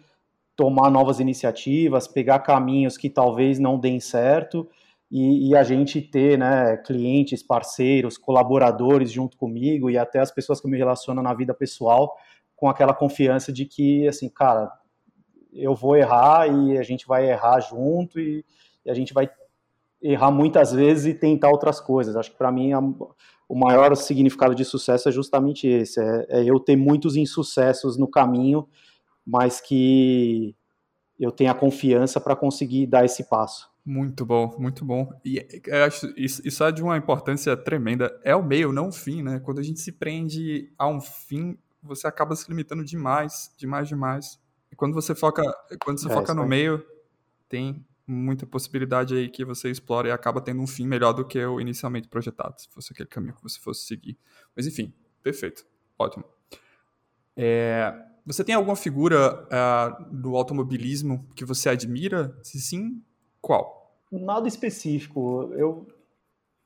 tomar 0.57 0.91
novas 0.91 1.21
iniciativas, 1.21 2.07
pegar 2.07 2.39
caminhos 2.41 2.97
que 2.97 3.11
talvez 3.11 3.59
não 3.59 3.79
deem 3.79 3.99
certo 4.01 4.69
e, 5.11 5.51
e, 5.51 5.57
a 5.57 5.63
gente 5.63 6.01
ter 6.01 6.39
né, 6.39 6.77
clientes, 6.79 7.43
parceiros, 7.43 8.17
colaboradores 8.17 9.13
junto 9.13 9.37
comigo 9.37 9.91
e 9.91 9.99
até 9.99 10.19
as 10.19 10.31
pessoas 10.31 10.61
que 10.61 10.67
eu 10.67 10.71
me 10.71 10.79
relaciono 10.79 11.23
na 11.23 11.35
vida 11.35 11.55
pessoal 11.55 12.17
com 12.57 12.69
aquela 12.69 12.95
confiança 12.95 13.53
de 13.53 13.65
que, 13.65 14.09
assim, 14.09 14.29
cara, 14.29 14.73
eu 15.53 15.75
vou 15.75 15.97
errar 15.97 16.49
e 16.49 16.79
a 16.79 16.83
gente 16.83 17.07
vai 17.07 17.31
errar 17.31 17.61
junto 17.61 18.19
e, 18.19 18.45
e 18.85 18.91
a 18.91 18.95
gente 18.95 19.13
vai 19.13 19.31
errar 20.03 20.31
muitas 20.31 20.73
vezes 20.73 21.07
e 21.07 21.15
tentar 21.15 21.51
outras 21.51 21.81
coisas. 21.81 22.17
Acho 22.17 22.33
que 22.33 22.39
para 22.39 22.53
mim 22.53 22.73
a, 22.73 22.81
o 23.49 23.55
maior 23.55 23.95
significado 23.97 24.55
de 24.55 24.65
sucesso 24.65 25.09
é 25.09 25.13
justamente 25.13 25.67
esse, 25.67 26.01
é, 26.01 26.27
é 26.29 26.45
eu 26.45 26.59
ter 26.59 26.77
muitos 26.77 27.17
insucessos 27.17 27.97
no 27.97 28.09
caminho 28.09 28.67
mas 29.27 29.61
que 29.61 30.55
eu 31.19 31.31
tenha 31.31 31.55
confiança 31.55 32.21
para 32.21 32.37
conseguir 32.37 32.87
dar 32.87 33.05
esse 33.05 33.29
passo. 33.29 33.73
Muito 33.85 34.25
bom, 34.25 34.57
muito 34.59 34.85
bom. 34.85 35.11
E 35.25 35.47
eu 35.67 35.85
acho 35.85 36.13
isso, 36.17 36.41
isso 36.47 36.65
é 36.65 36.73
de 36.73 36.83
uma 36.83 36.97
importância 36.97 37.55
tremenda. 37.57 38.19
É 38.25 38.35
o 38.35 38.43
meio, 38.43 38.73
não 38.73 38.89
o 38.89 38.93
fim, 38.93 39.23
né? 39.23 39.41
Quando 39.41 39.59
a 39.59 39.63
gente 39.63 39.79
se 39.81 39.93
prende 39.93 40.73
a 40.79 40.89
um 40.89 41.01
fim, 41.01 41.59
você 41.83 42.07
acaba 42.07 42.35
se 42.35 42.49
limitando 42.49 42.83
demais, 42.83 43.55
demais, 43.59 43.87
demais. 43.87 44.41
E 44.73 44.77
quando 44.77 44.95
você 44.95 45.15
foca, 45.15 45.43
quando 45.83 46.01
você 46.01 46.11
é, 46.11 46.15
foca 46.15 46.33
no 46.33 46.47
meio, 46.47 46.85
tem 47.47 47.87
muita 48.07 48.47
possibilidade 48.47 49.15
aí 49.15 49.29
que 49.29 49.45
você 49.45 49.71
explora 49.71 50.09
e 50.09 50.11
acaba 50.11 50.41
tendo 50.41 50.63
um 50.63 50.67
fim 50.67 50.87
melhor 50.87 51.13
do 51.13 51.25
que 51.25 51.43
o 51.45 51.61
inicialmente 51.61 52.09
projetado, 52.09 52.61
se 52.61 52.69
fosse 52.71 52.93
aquele 52.93 53.09
caminho 53.09 53.35
que 53.35 53.43
você 53.43 53.61
fosse 53.61 53.87
seguir. 53.87 54.19
Mas 54.57 54.67
enfim, 54.67 54.93
perfeito, 55.23 55.67
ótimo. 55.99 56.25
É, 57.37 57.95
você 58.27 58.43
tem 58.43 58.55
alguma 58.55 58.77
figura 58.77 59.45
uh, 59.45 60.15
do 60.15 60.35
automobilismo 60.37 61.27
que 61.35 61.45
você 61.45 61.69
admira? 61.69 62.35
Se 62.43 62.59
sim, 62.59 63.03
qual? 63.41 63.95
Nada 64.11 64.49
específico. 64.49 65.53
Eu 65.55 65.87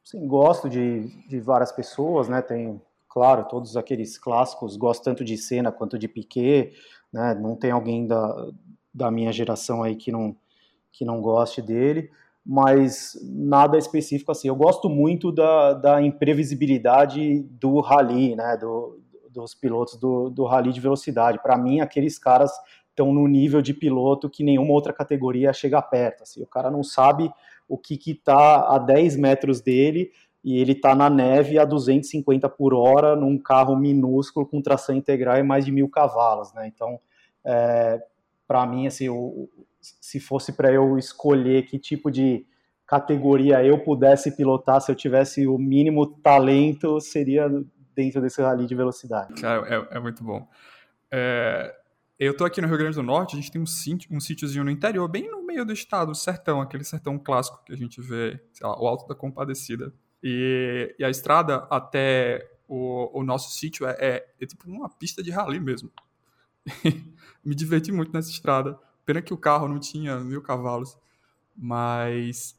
sim, 0.04 0.26
gosto 0.28 0.68
de, 0.68 1.08
de 1.28 1.40
várias 1.40 1.72
pessoas, 1.72 2.28
né? 2.28 2.40
Tem, 2.42 2.80
claro, 3.08 3.48
todos 3.48 3.76
aqueles 3.76 4.16
clássicos. 4.16 4.76
Gosto 4.76 5.02
tanto 5.02 5.24
de 5.24 5.36
Senna 5.36 5.72
quanto 5.72 5.98
de 5.98 6.06
Piquet. 6.06 6.72
Né? 7.12 7.34
Não 7.34 7.56
tem 7.56 7.72
alguém 7.72 8.06
da, 8.06 8.50
da 8.94 9.10
minha 9.10 9.32
geração 9.32 9.82
aí 9.82 9.96
que 9.96 10.12
não, 10.12 10.36
que 10.92 11.04
não 11.04 11.20
goste 11.20 11.60
dele. 11.60 12.10
Mas 12.46 13.18
nada 13.22 13.76
específico 13.76 14.30
assim. 14.30 14.46
Eu 14.46 14.56
gosto 14.56 14.88
muito 14.88 15.32
da, 15.32 15.74
da 15.74 16.00
imprevisibilidade 16.00 17.40
do 17.42 17.80
rally, 17.80 18.36
né? 18.36 18.56
Do, 18.56 19.00
dos 19.30 19.54
pilotos 19.54 19.96
do, 19.96 20.30
do 20.30 20.44
rally 20.44 20.72
de 20.72 20.80
velocidade. 20.80 21.40
Para 21.42 21.56
mim, 21.56 21.80
aqueles 21.80 22.18
caras 22.18 22.52
estão 22.90 23.12
no 23.12 23.26
nível 23.28 23.62
de 23.62 23.72
piloto 23.72 24.28
que 24.28 24.42
nenhuma 24.42 24.72
outra 24.72 24.92
categoria 24.92 25.52
chega 25.52 25.80
perto. 25.80 26.22
Assim, 26.22 26.42
o 26.42 26.46
cara 26.46 26.70
não 26.70 26.82
sabe 26.82 27.30
o 27.68 27.78
que 27.78 27.98
está 28.10 28.74
a 28.74 28.78
10 28.78 29.16
metros 29.16 29.60
dele 29.60 30.10
e 30.42 30.58
ele 30.58 30.72
está 30.72 30.94
na 30.94 31.10
neve 31.10 31.58
a 31.58 31.64
250 31.64 32.48
por 32.48 32.72
hora 32.74 33.14
num 33.14 33.38
carro 33.38 33.76
minúsculo 33.76 34.46
com 34.46 34.62
tração 34.62 34.94
integral 34.94 35.36
e 35.36 35.42
mais 35.42 35.64
de 35.64 35.72
mil 35.72 35.88
cavalos. 35.88 36.52
Né? 36.54 36.70
Então, 36.74 36.98
é, 37.44 38.00
para 38.46 38.66
mim, 38.66 38.86
assim, 38.86 39.08
o, 39.08 39.48
se 39.80 40.18
fosse 40.18 40.52
para 40.52 40.72
eu 40.72 40.98
escolher 40.98 41.66
que 41.66 41.78
tipo 41.78 42.10
de 42.10 42.46
categoria 42.86 43.62
eu 43.62 43.78
pudesse 43.78 44.34
pilotar, 44.34 44.80
se 44.80 44.90
eu 44.90 44.96
tivesse 44.96 45.46
o 45.46 45.58
mínimo 45.58 46.06
talento, 46.06 47.00
seria 47.00 47.48
dentro 47.98 48.20
desse 48.22 48.40
rally 48.40 48.64
de 48.64 48.76
velocidade. 48.76 49.34
Cara, 49.40 49.66
é, 49.66 49.96
é 49.96 49.98
muito 49.98 50.22
bom. 50.22 50.48
É, 51.10 51.74
eu 52.16 52.36
tô 52.36 52.44
aqui 52.44 52.60
no 52.60 52.68
Rio 52.68 52.78
Grande 52.78 52.94
do 52.94 53.02
Norte, 53.02 53.34
a 53.34 53.36
gente 53.36 53.50
tem 53.50 53.60
um, 53.60 53.66
sítio, 53.66 54.08
um 54.14 54.20
sítiozinho 54.20 54.62
no 54.62 54.70
interior, 54.70 55.08
bem 55.08 55.28
no 55.28 55.44
meio 55.44 55.64
do 55.64 55.72
estado, 55.72 56.12
o 56.12 56.14
sertão, 56.14 56.60
aquele 56.60 56.84
sertão 56.84 57.18
clássico 57.18 57.60
que 57.64 57.72
a 57.72 57.76
gente 57.76 58.00
vê, 58.00 58.40
lá, 58.60 58.80
o 58.80 58.86
Alto 58.86 59.08
da 59.08 59.16
Compadecida. 59.16 59.92
E, 60.22 60.94
e 60.96 61.04
a 61.04 61.10
estrada 61.10 61.66
até 61.68 62.48
o, 62.68 63.18
o 63.18 63.24
nosso 63.24 63.50
sítio 63.50 63.84
é, 63.84 63.96
é, 63.98 64.28
é, 64.40 64.46
tipo 64.46 64.70
uma 64.70 64.88
pista 64.88 65.20
de 65.20 65.32
rally 65.32 65.58
mesmo. 65.58 65.90
Me 67.44 67.56
diverti 67.56 67.90
muito 67.90 68.12
nessa 68.12 68.30
estrada. 68.30 68.78
Pena 69.04 69.20
que 69.20 69.34
o 69.34 69.38
carro 69.38 69.66
não 69.66 69.80
tinha 69.80 70.20
mil 70.20 70.40
cavalos. 70.42 70.96
Mas. 71.56 72.56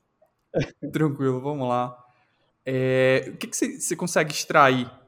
Tranquilo, 0.91 1.39
vamos 1.39 1.67
lá. 1.67 1.97
É, 2.65 3.31
o 3.33 3.37
que, 3.37 3.47
que 3.47 3.55
você, 3.55 3.79
você 3.79 3.95
consegue 3.95 4.33
extrair 4.33 4.99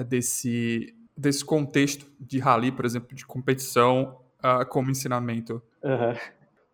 desse, 0.00 0.94
desse 1.16 1.44
contexto 1.44 2.06
de 2.18 2.38
rally, 2.38 2.72
por 2.72 2.84
exemplo, 2.84 3.14
de 3.14 3.26
competição, 3.26 4.18
uh, 4.42 4.66
como 4.68 4.90
ensinamento? 4.90 5.62
Uhum. 5.82 6.14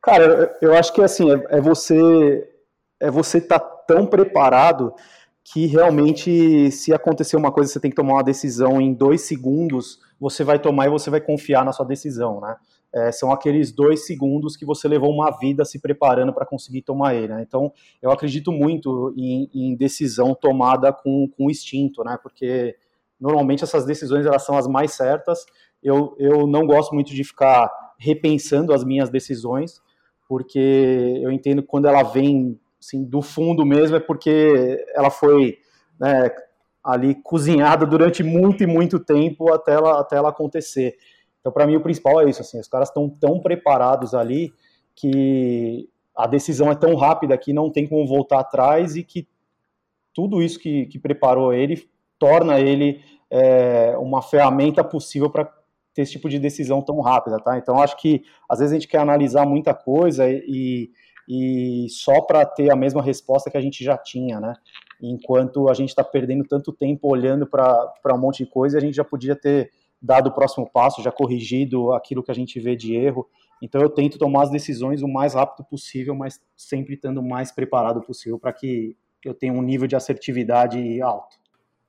Cara, 0.02 0.57
eu, 0.61 0.74
acho 0.74 0.92
que 0.92 1.02
assim, 1.02 1.31
é, 1.31 1.59
é 1.59 1.61
você 1.61 2.48
é 3.00 3.11
você 3.11 3.38
estar 3.38 3.59
tá 3.59 3.66
tão 3.87 4.07
preparado 4.07 4.92
que 5.44 5.66
realmente, 5.66 6.70
se 6.70 6.92
acontecer 6.92 7.37
uma 7.37 7.50
coisa, 7.50 7.72
você 7.72 7.81
tem 7.81 7.90
que 7.90 7.96
tomar 7.96 8.14
uma 8.14 8.24
decisão 8.24 8.81
em 8.81 8.92
dois 8.92 9.22
segundos, 9.22 9.98
você 10.20 10.44
vai 10.44 10.59
tomar 10.59 10.87
e 10.87 10.90
você 10.90 11.09
vai 11.09 11.20
confiar 11.20 11.64
na 11.64 11.72
sua 11.72 11.87
decisão, 11.87 12.40
né? 12.40 12.57
É, 12.94 13.12
são 13.12 13.31
aqueles 13.31 13.70
dois 13.70 14.07
segundos 14.07 14.57
que 14.57 14.64
você 14.64 14.88
levou 14.88 15.11
uma 15.11 15.31
vida 15.38 15.64
se 15.64 15.78
preparando 15.78 16.33
para 16.33 16.46
conseguir 16.46 16.83
tomar 16.83 17.14
ele. 17.14 17.28
Né? 17.28 17.44
Então, 17.46 17.70
eu 18.00 18.11
acredito 18.11 18.50
muito 18.50 19.12
em, 19.14 19.50
em 19.54 19.76
decisão 19.76 20.35
tomada 20.35 20.90
com, 20.90 21.28
com 21.37 21.50
instinto, 21.50 22.02
né? 22.02 22.18
Porque 22.22 22.76
normalmente 23.20 23.64
essas 23.64 23.85
decisões 23.85 24.26
elas 24.26 24.44
são 24.44 24.57
as 24.57 24.66
mais 24.66 24.92
certas. 24.92 25.44
Eu, 25.83 26.14
eu 26.18 26.46
não 26.46 26.66
gosto 26.66 26.94
muito 26.94 27.14
de 27.14 27.24
ficar 27.24 27.70
repensando 27.98 28.72
as 28.72 28.85
minhas 28.85 29.11
decisões, 29.11 29.81
porque 30.28 31.20
eu 31.22 31.31
entendo 31.31 31.62
que 31.62 31.68
quando 31.68 31.87
ela 31.87 32.02
vem 32.02 32.59
assim, 32.81 33.04
do 33.04 33.20
fundo 33.20 33.64
mesmo 33.64 33.96
é 33.96 34.00
porque 34.00 34.85
ela 34.94 35.11
foi 35.11 35.59
né, 35.98 36.31
ali 36.83 37.14
cozinhada 37.16 37.85
durante 37.85 38.22
muito 38.22 38.62
e 38.62 38.66
muito 38.66 38.98
tempo 38.98 39.52
até 39.52 39.74
ela, 39.74 40.00
até 40.00 40.16
ela 40.16 40.31
acontecer. 40.31 40.96
Então, 41.40 41.52
para 41.52 41.66
mim, 41.66 41.76
o 41.76 41.83
principal 41.83 42.20
é 42.20 42.28
isso. 42.28 42.40
Assim, 42.40 42.59
os 42.59 42.68
caras 42.68 42.88
estão 42.88 43.09
tão 43.09 43.40
preparados 43.40 44.14
ali 44.14 44.52
que 44.94 45.88
a 46.16 46.26
decisão 46.26 46.70
é 46.70 46.74
tão 46.74 46.94
rápida 46.94 47.38
que 47.38 47.52
não 47.52 47.70
tem 47.70 47.87
como 47.87 48.07
voltar 48.07 48.40
atrás 48.40 48.96
e 48.96 49.04
que 49.04 49.26
tudo 50.12 50.42
isso 50.42 50.59
que, 50.59 50.87
que 50.87 50.98
preparou 50.98 51.52
ele 51.52 51.88
torna 52.18 52.59
ele 52.59 53.00
é, 53.31 53.96
uma 53.98 54.22
ferramenta 54.22 54.83
possível 54.83 55.31
para 55.31 55.44
ter 55.94 56.02
esse 56.02 56.12
tipo 56.12 56.28
de 56.28 56.38
decisão 56.38 56.81
tão 56.81 57.00
rápida, 57.00 57.38
tá? 57.38 57.59
Então 57.59 57.81
acho 57.81 57.96
que 57.96 58.22
às 58.48 58.59
vezes 58.59 58.72
a 58.72 58.78
gente 58.78 58.88
quer 58.88 58.98
analisar 58.98 59.46
muita 59.46 59.74
coisa 59.74 60.24
e, 60.28 60.90
e 61.28 61.87
só 61.90 62.20
para 62.20 62.46
ter 62.46 62.70
a 62.70 62.76
mesma 62.76 63.02
resposta 63.02 63.50
que 63.50 63.57
a 63.57 63.61
gente 63.61 63.83
já 63.83 63.96
tinha, 63.98 64.40
né? 64.40 64.54
Enquanto 65.00 65.68
a 65.68 65.74
gente 65.74 65.90
está 65.90 66.02
perdendo 66.02 66.44
tanto 66.44 66.72
tempo 66.72 67.09
olhando 67.09 67.46
para 67.46 68.14
um 68.14 68.18
monte 68.18 68.44
de 68.44 68.50
coisa, 68.50 68.78
a 68.78 68.81
gente 68.81 68.94
já 68.94 69.04
podia 69.04 69.37
ter 69.37 69.70
dado 70.00 70.28
o 70.28 70.33
próximo 70.33 70.68
passo, 70.70 71.02
já 71.02 71.11
corrigido 71.11 71.92
aquilo 71.92 72.22
que 72.22 72.31
a 72.31 72.35
gente 72.35 72.59
vê 72.61 72.76
de 72.76 72.94
erro. 72.94 73.28
Então 73.61 73.81
eu 73.81 73.90
tento 73.90 74.18
tomar 74.18 74.44
as 74.44 74.50
decisões 74.50 75.02
o 75.02 75.09
mais 75.09 75.35
rápido 75.35 75.66
possível, 75.66 76.14
mas 76.14 76.40
sempre 76.57 76.94
estando 76.94 77.18
o 77.18 77.28
mais 77.28 77.50
preparado 77.50 78.00
possível 78.00 78.38
para 78.38 78.52
que 78.52 78.96
eu 79.24 79.35
tenha 79.35 79.52
um 79.52 79.62
nível 79.62 79.87
de 79.87 79.96
assertividade 79.96 81.02
alto. 81.02 81.37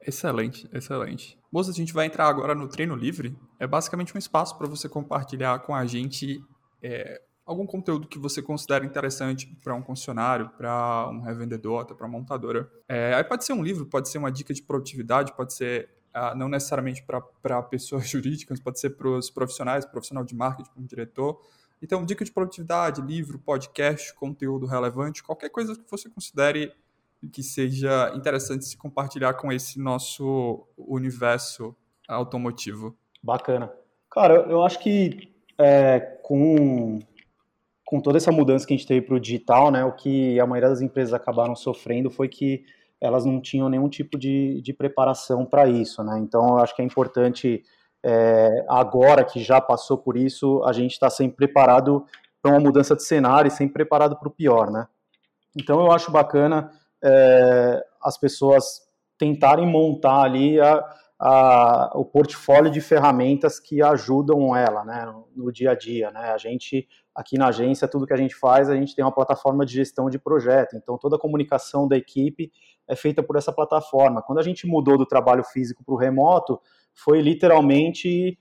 Excelente, 0.01 0.69
excelente. 0.73 1.38
Moça, 1.51 1.71
a 1.71 1.73
gente 1.73 1.93
vai 1.93 2.05
entrar 2.05 2.27
agora 2.27 2.55
no 2.55 2.67
treino 2.67 2.95
livre. 2.95 3.38
É 3.59 3.67
basicamente 3.67 4.15
um 4.15 4.17
espaço 4.17 4.57
para 4.57 4.67
você 4.67 4.88
compartilhar 4.88 5.59
com 5.59 5.75
a 5.75 5.85
gente 5.85 6.41
é, 6.81 7.21
algum 7.45 7.65
conteúdo 7.65 8.07
que 8.07 8.19
você 8.19 8.41
considera 8.41 8.85
interessante 8.85 9.47
para 9.63 9.73
um 9.73 9.81
concessionário, 9.81 10.49
para 10.51 11.09
um 11.09 11.21
revendedor, 11.21 11.81
até 11.81 11.93
para 11.93 12.05
uma 12.05 12.19
montadora. 12.19 12.69
É, 12.88 13.13
aí 13.15 13.23
pode 13.23 13.43
ser 13.43 13.53
um 13.53 13.63
livro, 13.63 13.85
pode 13.88 14.07
ser 14.07 14.19
uma 14.19 14.31
dica 14.31 14.53
de 14.53 14.62
produtividade, 14.62 15.35
pode 15.35 15.53
ser 15.53 15.89
ah, 16.13 16.35
não 16.35 16.47
necessariamente 16.47 17.03
para 17.03 17.62
pessoas 17.63 18.07
jurídicas, 18.07 18.59
pode 18.59 18.79
ser 18.79 18.91
para 18.91 19.09
os 19.09 19.29
profissionais, 19.29 19.85
profissional 19.85 20.23
de 20.23 20.35
marketing, 20.35 20.69
como 20.71 20.88
diretor. 20.88 21.41
Então, 21.81 22.05
dica 22.05 22.23
de 22.23 22.31
produtividade, 22.31 23.01
livro, 23.01 23.39
podcast, 23.39 24.13
conteúdo 24.13 24.65
relevante, 24.65 25.23
qualquer 25.23 25.49
coisa 25.49 25.75
que 25.75 25.89
você 25.89 26.09
considere 26.09 26.71
que 27.27 27.43
seja 27.43 28.12
interessante 28.15 28.65
se 28.65 28.77
compartilhar 28.77 29.34
com 29.34 29.51
esse 29.51 29.79
nosso 29.79 30.65
universo 30.77 31.75
automotivo. 32.08 32.97
Bacana. 33.21 33.71
Cara, 34.10 34.36
eu 34.49 34.63
acho 34.63 34.79
que 34.79 35.34
é, 35.58 35.99
com, 36.23 36.99
com 37.86 37.99
toda 37.99 38.17
essa 38.17 38.32
mudança 38.32 38.65
que 38.65 38.73
a 38.73 38.77
gente 38.77 38.88
teve 38.88 39.05
para 39.05 39.15
o 39.15 39.19
digital, 39.19 39.69
né, 39.69 39.84
o 39.84 39.91
que 39.91 40.39
a 40.39 40.47
maioria 40.47 40.69
das 40.69 40.82
empresas 40.82 41.13
acabaram 41.13 41.55
sofrendo 41.55 42.10
foi 42.10 42.29
que 42.29 42.63
elas 43.01 43.25
não 43.25 43.39
tinham 43.39 43.69
nenhum 43.69 43.89
tipo 43.89 44.17
de, 44.17 44.62
de 44.62 44.73
preparação 44.73 45.45
para 45.45 45.67
isso, 45.67 46.03
né? 46.03 46.19
Então, 46.19 46.49
eu 46.49 46.58
acho 46.58 46.75
que 46.75 46.82
é 46.82 46.86
importante, 46.86 47.63
é, 48.03 48.65
agora 48.67 49.23
que 49.23 49.41
já 49.41 49.62
passou 49.62 49.97
por 49.97 50.17
isso, 50.17 50.62
a 50.65 50.73
gente 50.73 50.91
está 50.91 51.10
sempre 51.10 51.38
preparado 51.38 52.05
para 52.41 52.51
uma 52.51 52.60
mudança 52.60 52.95
de 52.95 53.03
cenário 53.03 53.47
e 53.47 53.51
sempre 53.51 53.73
preparado 53.73 54.17
para 54.17 54.27
o 54.27 54.32
pior, 54.32 54.69
né? 54.69 54.86
Então, 55.55 55.79
eu 55.79 55.91
acho 55.91 56.12
bacana 56.12 56.71
é, 57.03 57.83
as 58.01 58.17
pessoas 58.17 58.88
tentarem 59.17 59.67
montar 59.67 60.23
ali 60.23 60.59
a, 60.59 60.83
a, 61.19 61.91
o 61.95 62.05
portfólio 62.05 62.71
de 62.71 62.79
ferramentas 62.79 63.59
que 63.59 63.81
ajudam 63.81 64.55
ela, 64.55 64.85
né, 64.85 65.13
no, 65.35 65.51
dia 65.51 65.71
a 65.71 65.75
dia, 65.75 66.09
né? 66.12 66.31
A 66.31 66.38
gente 66.38 66.88
aqui 67.13 67.38
na 67.38 67.47
agência, 67.47 67.88
tudo 67.88 68.07
que 68.07 68.13
a 68.13 68.17
gente 68.17 68.33
faz, 68.33 68.69
a 68.69 68.75
gente 68.75 68.95
tem 68.95 69.03
uma 69.03 69.12
plataforma 69.12 69.65
de 69.65 69.73
gestão 69.73 70.09
de 70.09 70.17
projeto. 70.17 70.77
Então, 70.77 70.97
toda 70.97 71.17
a 71.17 71.19
comunicação 71.19 71.85
da 71.85 71.97
equipe 71.97 72.49
é 72.88 72.95
feita 72.95 73.21
por 73.21 73.35
essa 73.35 73.51
plataforma. 73.51 74.21
Quando 74.21 74.39
a 74.39 74.43
gente 74.43 74.65
mudou 74.65 74.97
do 74.97 75.05
trabalho 75.05 75.43
físico 75.43 75.83
para 75.83 75.93
o 75.93 75.97
remoto, 75.97 76.62
foi 76.93 77.21
literalmente 77.21 78.39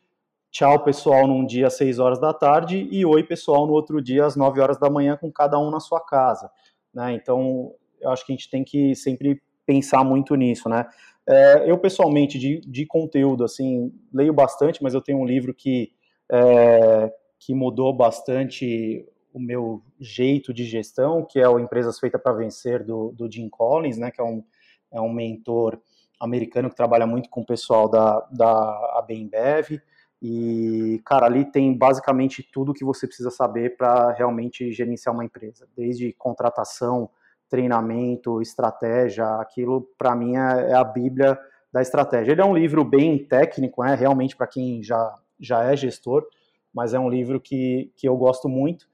tchau 0.51 0.85
pessoal 0.85 1.27
num 1.27 1.45
dia 1.45 1.67
às 1.67 1.77
6 1.77 1.99
horas 1.99 2.21
da 2.21 2.33
tarde 2.33 2.89
e 2.91 3.05
oi 3.05 3.25
pessoal 3.25 3.67
no 3.67 3.73
outro 3.73 4.01
dia 4.01 4.25
às 4.25 4.37
9 4.37 4.61
horas 4.61 4.79
da 4.79 4.89
manhã 4.89 5.17
com 5.17 5.31
cada 5.33 5.59
um 5.59 5.71
na 5.71 5.81
sua 5.81 6.01
casa. 6.01 6.49
Né? 6.95 7.15
Então, 7.15 7.75
eu 8.01 8.11
acho 8.11 8.25
que 8.25 8.33
a 8.33 8.37
gente 8.37 8.51
tem 8.51 8.65
que 8.65 8.95
sempre 8.95 9.41
pensar 9.67 10.03
muito 10.05 10.35
nisso, 10.35 10.69
né? 10.69 10.87
É, 11.27 11.71
eu, 11.71 11.77
pessoalmente, 11.77 12.39
de, 12.39 12.61
de 12.61 12.87
conteúdo, 12.87 13.45
assim, 13.45 13.93
leio 14.13 14.33
bastante, 14.33 14.83
mas 14.83 14.95
eu 14.95 15.01
tenho 15.03 15.19
um 15.19 15.27
livro 15.27 15.53
que, 15.53 15.93
é, 16.33 17.13
que 17.39 17.53
mudou 17.53 17.93
bastante 17.93 19.07
o 19.33 19.39
meu 19.39 19.83
jeito 20.01 20.55
de 20.55 20.65
gestão, 20.65 21.25
que 21.25 21.39
é 21.39 21.47
o 21.47 21.59
Empresas 21.59 21.99
Feitas 21.99 22.21
para 22.21 22.33
Vencer, 22.33 22.83
do, 22.83 23.13
do 23.13 23.31
Jim 23.31 23.49
Collins, 23.51 23.99
né, 23.99 24.11
que 24.11 24.21
é 24.21 24.25
um, 24.25 24.43
é 24.91 25.01
um 25.01 25.13
mentor 25.13 25.79
americano 26.19 26.71
que 26.71 26.77
trabalha 26.77 27.07
muito 27.07 27.29
com 27.29 27.43
o 27.43 27.47
pessoal 27.47 27.89
da, 27.91 28.27
da 28.33 28.99
ABEMBev, 28.99 29.81
e, 30.21 31.01
cara, 31.05 31.27
ali 31.27 31.45
tem 31.45 31.73
basicamente 31.77 32.43
tudo 32.53 32.75
que 32.75 32.85
você 32.85 33.07
precisa 33.07 33.31
saber 33.31 33.77
para 33.77 34.13
realmente 34.13 34.73
gerenciar 34.73 35.15
uma 35.15 35.25
empresa, 35.25 35.69
desde 35.77 36.13
contratação, 36.15 37.09
treinamento, 37.49 38.43
estratégia, 38.43 39.27
aquilo 39.41 39.89
para 39.97 40.15
mim 40.15 40.37
é, 40.37 40.71
é, 40.71 40.75
a 40.75 40.85
bíblia 40.85 41.39
da 41.73 41.81
estratégia. 41.81 42.33
Ele 42.33 42.41
é 42.41 42.45
um 42.45 42.57
livro 42.57 42.85
bem 42.85 43.19
técnico, 43.19 43.83
né, 43.83 43.95
realmente 43.95 44.37
para 44.37 44.47
quem 44.47 44.83
já, 44.83 45.15
já 45.39 45.65
é 45.65 45.77
gestor, 45.77 46.27
mas 46.73 46.95
é 46.95 46.99
um 46.99 47.09
livro 47.09 47.41
que, 47.41 47.93
que 47.97 48.09
eu 48.09 48.17
gosto 48.17 48.49
muito. 48.49 48.87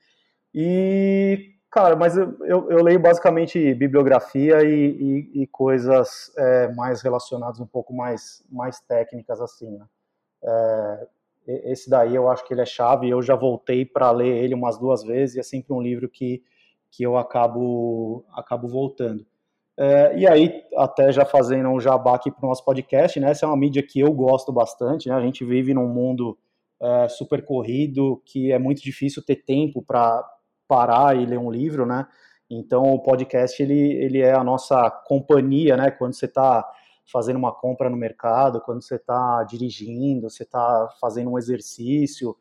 E, 0.55 1.55
cara, 1.71 1.97
mas 1.97 2.17
eu, 2.17 2.37
eu, 2.45 2.71
eu 2.71 2.83
leio 2.83 3.01
basicamente 3.01 3.75
bibliografia 3.75 4.63
e, 4.63 5.31
e, 5.35 5.43
e 5.43 5.47
coisas 5.49 6.33
é, 6.37 6.69
mais 6.75 7.03
relacionadas, 7.03 7.61
um 7.61 7.67
pouco 7.67 7.93
mais, 7.93 8.45
mais 8.51 8.81
técnicas, 8.81 9.41
assim, 9.41 9.71
né? 9.71 9.85
É, 10.43 11.09
esse 11.47 11.91
daí 11.91 12.15
eu 12.15 12.31
acho 12.31 12.47
que 12.47 12.55
ele 12.55 12.63
é 12.63 12.67
chave, 12.67 13.09
eu 13.09 13.21
já 13.21 13.35
voltei 13.35 13.85
para 13.85 14.11
ler 14.11 14.45
ele 14.45 14.55
umas 14.55 14.79
duas 14.79 15.03
vezes, 15.03 15.37
e 15.37 15.41
é 15.41 15.43
sempre 15.43 15.75
um 15.75 15.81
livro 15.81 16.09
que, 16.09 16.43
que 16.97 17.03
eu 17.03 17.17
acabo, 17.17 18.25
acabo 18.33 18.69
voltando. 18.69 19.27
É, 19.77 20.17
e 20.17 20.27
aí, 20.27 20.63
até 20.77 21.11
já 21.11 21.25
fazendo 21.25 21.69
um 21.69 21.81
jabá 21.81 22.15
aqui 22.15 22.31
para 22.31 22.45
o 22.47 22.49
nosso 22.49 22.65
podcast, 22.65 23.19
né? 23.19 23.31
Essa 23.31 23.45
é 23.45 23.49
uma 23.49 23.57
mídia 23.57 23.83
que 23.83 23.99
eu 23.99 24.13
gosto 24.13 24.53
bastante, 24.53 25.09
né? 25.09 25.15
A 25.17 25.21
gente 25.21 25.45
vive 25.45 25.75
num 25.75 25.89
mundo 25.89 26.39
é, 26.81 27.09
super 27.09 27.45
corrido, 27.45 28.23
que 28.25 28.53
é 28.53 28.59
muito 28.59 28.81
difícil 28.81 29.25
ter 29.25 29.37
tempo 29.37 29.83
para 29.83 30.25
parar 30.69 31.17
e 31.17 31.27
ler 31.27 31.39
um 31.39 31.51
livro, 31.51 31.85
né? 31.85 32.07
Então 32.49 32.83
o 32.85 33.03
podcast 33.03 33.61
ele, 33.61 33.95
ele 33.95 34.21
é 34.21 34.33
a 34.33 34.45
nossa 34.45 34.89
companhia, 34.91 35.77
né? 35.77 35.91
Quando 35.91 36.15
você 36.15 36.27
está 36.27 36.65
fazendo 37.11 37.37
uma 37.37 37.53
compra 37.53 37.91
no 37.91 37.97
mercado, 37.97 38.61
quando 38.61 38.83
você 38.83 38.95
está 38.95 39.43
dirigindo, 39.45 40.31
você 40.31 40.45
está 40.45 40.89
fazendo 41.01 41.31
um 41.31 41.39
exercício, 41.39 42.37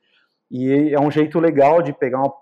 e 0.52 0.94
é 0.94 1.00
um 1.00 1.10
jeito 1.10 1.40
legal 1.40 1.82
de 1.82 1.92
pegar 1.92 2.20
uma 2.20 2.34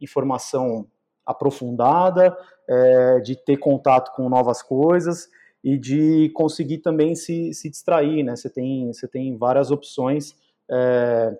informação 0.00 0.86
aprofundada, 1.30 2.36
é, 2.68 3.20
de 3.20 3.36
ter 3.36 3.56
contato 3.56 4.12
com 4.14 4.28
novas 4.28 4.62
coisas 4.62 5.28
e 5.62 5.78
de 5.78 6.30
conseguir 6.30 6.78
também 6.78 7.14
se, 7.14 7.52
se 7.52 7.68
distrair, 7.68 8.22
né? 8.22 8.36
Você 8.36 8.48
tem, 8.48 8.92
você 8.92 9.06
tem 9.06 9.36
várias 9.36 9.70
opções. 9.70 10.34
É, 10.70 11.36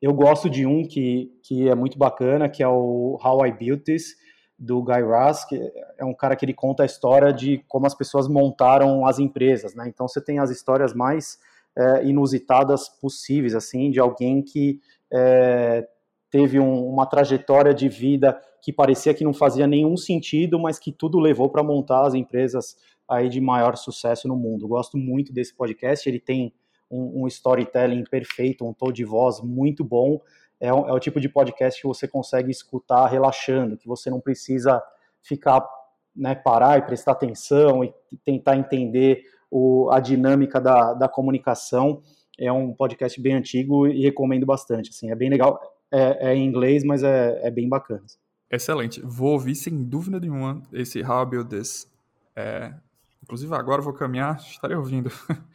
eu 0.00 0.12
gosto 0.12 0.50
de 0.50 0.66
um 0.66 0.82
que, 0.84 1.32
que 1.42 1.68
é 1.68 1.74
muito 1.74 1.96
bacana, 1.96 2.48
que 2.48 2.62
é 2.62 2.68
o 2.68 3.18
How 3.22 3.46
I 3.46 3.52
Built 3.52 3.84
This, 3.84 4.16
do 4.58 4.82
Guy 4.82 5.02
Raz, 5.02 5.44
que 5.44 5.60
é 5.98 6.04
um 6.04 6.14
cara 6.14 6.36
que 6.36 6.44
ele 6.44 6.54
conta 6.54 6.82
a 6.82 6.86
história 6.86 7.32
de 7.32 7.64
como 7.68 7.86
as 7.86 7.94
pessoas 7.94 8.28
montaram 8.28 9.06
as 9.06 9.18
empresas, 9.18 9.74
né? 9.74 9.88
Então 9.88 10.06
você 10.06 10.20
tem 10.20 10.38
as 10.38 10.50
histórias 10.50 10.92
mais 10.92 11.38
é, 11.76 12.04
inusitadas 12.04 12.88
possíveis, 12.88 13.54
assim, 13.54 13.90
de 13.90 13.98
alguém 13.98 14.42
que 14.42 14.80
é, 15.12 15.86
teve 16.30 16.58
um, 16.58 16.88
uma 16.88 17.06
trajetória 17.06 17.74
de 17.74 17.88
vida 17.88 18.40
que 18.62 18.72
parecia 18.72 19.12
que 19.12 19.24
não 19.24 19.34
fazia 19.34 19.66
nenhum 19.66 19.96
sentido, 19.96 20.58
mas 20.58 20.78
que 20.78 20.92
tudo 20.92 21.18
levou 21.18 21.50
para 21.50 21.64
montar 21.64 22.06
as 22.06 22.14
empresas 22.14 22.76
aí 23.08 23.28
de 23.28 23.40
maior 23.40 23.76
sucesso 23.76 24.28
no 24.28 24.36
mundo. 24.36 24.68
Gosto 24.68 24.96
muito 24.96 25.32
desse 25.32 25.52
podcast, 25.52 26.08
ele 26.08 26.20
tem 26.20 26.54
um, 26.88 27.24
um 27.24 27.26
storytelling 27.26 28.04
perfeito, 28.04 28.64
um 28.64 28.72
tom 28.72 28.92
de 28.92 29.04
voz 29.04 29.40
muito 29.40 29.84
bom. 29.84 30.20
É, 30.60 30.72
um, 30.72 30.88
é 30.88 30.92
o 30.92 31.00
tipo 31.00 31.20
de 31.20 31.28
podcast 31.28 31.80
que 31.80 31.88
você 31.88 32.06
consegue 32.06 32.52
escutar 32.52 33.08
relaxando, 33.08 33.76
que 33.76 33.88
você 33.88 34.08
não 34.08 34.20
precisa 34.20 34.80
ficar, 35.20 35.68
né, 36.14 36.36
parar 36.36 36.78
e 36.78 36.82
prestar 36.82 37.12
atenção 37.12 37.82
e 37.82 37.92
tentar 38.24 38.56
entender 38.56 39.24
o, 39.50 39.90
a 39.90 39.98
dinâmica 39.98 40.60
da, 40.60 40.94
da 40.94 41.08
comunicação. 41.08 42.00
É 42.38 42.52
um 42.52 42.72
podcast 42.72 43.20
bem 43.20 43.34
antigo 43.34 43.88
e 43.88 44.02
recomendo 44.02 44.46
bastante. 44.46 44.90
Assim, 44.90 45.10
é 45.10 45.16
bem 45.16 45.28
legal. 45.28 45.60
É, 45.90 46.30
é 46.30 46.34
em 46.36 46.46
inglês, 46.46 46.84
mas 46.84 47.02
é, 47.02 47.40
é 47.42 47.50
bem 47.50 47.68
bacana. 47.68 48.04
Excelente. 48.52 49.00
Vou 49.02 49.32
ouvir 49.32 49.56
sem 49.56 49.82
dúvida 49.82 50.20
nenhuma 50.20 50.62
esse 50.72 51.02
How 51.02 51.22
I 51.22 51.26
Build 51.26 51.48
This. 51.48 51.90
É, 52.36 52.74
Inclusive, 53.22 53.54
agora 53.54 53.80
vou 53.80 53.92
caminhar, 53.92 54.36
estarei 54.38 54.76
ouvindo. 54.76 55.10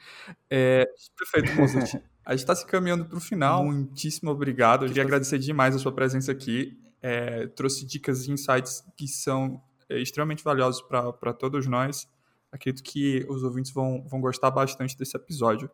É, 0.50 0.88
perfeito, 1.18 1.56
Mozart. 1.60 2.02
A 2.26 2.32
gente 2.32 2.40
está 2.40 2.56
se 2.56 2.66
caminhando 2.66 3.06
para 3.06 3.18
o 3.18 3.22
final. 3.22 3.66
Muitíssimo 3.66 4.32
obrigado. 4.32 4.86
Eu 4.86 4.88
queria 4.88 5.04
agradecer 5.04 5.38
demais 5.38 5.76
a 5.76 5.80
sua 5.80 5.92
presença 5.92 6.32
aqui. 6.32 6.78
É, 7.02 7.48
trouxe 7.48 7.86
dicas 7.86 8.26
e 8.26 8.32
insights 8.32 8.84
que 8.96 9.08
são 9.08 9.62
é, 9.90 10.00
extremamente 10.00 10.44
valiosos 10.44 10.82
para 10.82 11.34
todos 11.34 11.68
nós. 11.68 12.08
Acredito 12.52 12.82
que 12.82 13.26
os 13.30 13.44
ouvintes 13.44 13.72
vão, 13.72 14.04
vão 14.08 14.22
gostar 14.22 14.52
bastante 14.52 14.98
desse 14.98 15.16
episódio. 15.16 15.70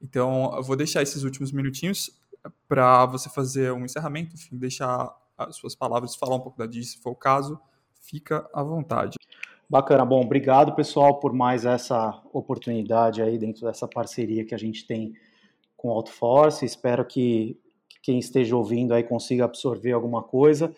Então, 0.00 0.52
eu 0.56 0.62
vou 0.62 0.74
deixar 0.74 1.02
esses 1.02 1.22
últimos 1.22 1.52
minutinhos 1.52 2.10
para 2.66 3.04
você 3.06 3.28
fazer 3.28 3.72
um 3.72 3.84
encerramento, 3.84 4.34
enfim, 4.34 4.56
deixar 4.56 5.14
as 5.38 5.56
suas 5.56 5.74
palavras, 5.74 6.16
falar 6.16 6.36
um 6.36 6.40
pouco 6.40 6.58
da 6.58 6.66
Diz, 6.66 6.92
se 6.92 6.98
for 6.98 7.10
o 7.10 7.16
caso. 7.16 7.58
Fica 8.00 8.48
à 8.52 8.62
vontade. 8.62 9.16
Bacana, 9.70 10.04
bom, 10.04 10.22
obrigado 10.22 10.74
pessoal 10.74 11.20
por 11.20 11.32
mais 11.32 11.64
essa 11.64 12.20
oportunidade 12.32 13.20
aí 13.20 13.38
dentro 13.38 13.66
dessa 13.66 13.86
parceria 13.86 14.44
que 14.44 14.54
a 14.54 14.58
gente 14.58 14.86
tem 14.86 15.12
com 15.76 15.88
o 15.88 15.92
AutoForce. 15.92 16.64
Espero 16.64 17.04
que 17.04 17.58
quem 18.02 18.18
esteja 18.18 18.56
ouvindo 18.56 18.94
aí 18.94 19.04
consiga 19.04 19.44
absorver 19.44 19.92
alguma 19.92 20.22
coisa. 20.22 20.74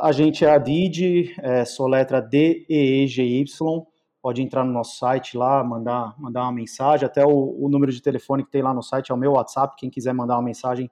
A 0.00 0.12
gente 0.12 0.44
é 0.44 0.50
a 0.50 0.56
DID, 0.56 1.34
é, 1.42 1.64
soletra 1.66 2.22
D-E-E-G-Y. 2.22 3.86
Pode 4.22 4.42
entrar 4.42 4.64
no 4.64 4.72
nosso 4.72 4.98
site 4.98 5.36
lá, 5.36 5.62
mandar, 5.62 6.14
mandar 6.18 6.42
uma 6.44 6.52
mensagem. 6.52 7.04
Até 7.04 7.24
o, 7.24 7.56
o 7.62 7.68
número 7.68 7.92
de 7.92 8.00
telefone 8.00 8.44
que 8.44 8.50
tem 8.50 8.62
lá 8.62 8.72
no 8.72 8.82
site 8.82 9.12
é 9.12 9.14
o 9.14 9.18
meu 9.18 9.32
WhatsApp. 9.32 9.76
Quem 9.76 9.90
quiser 9.90 10.14
mandar 10.14 10.36
uma 10.36 10.42
mensagem 10.42 10.90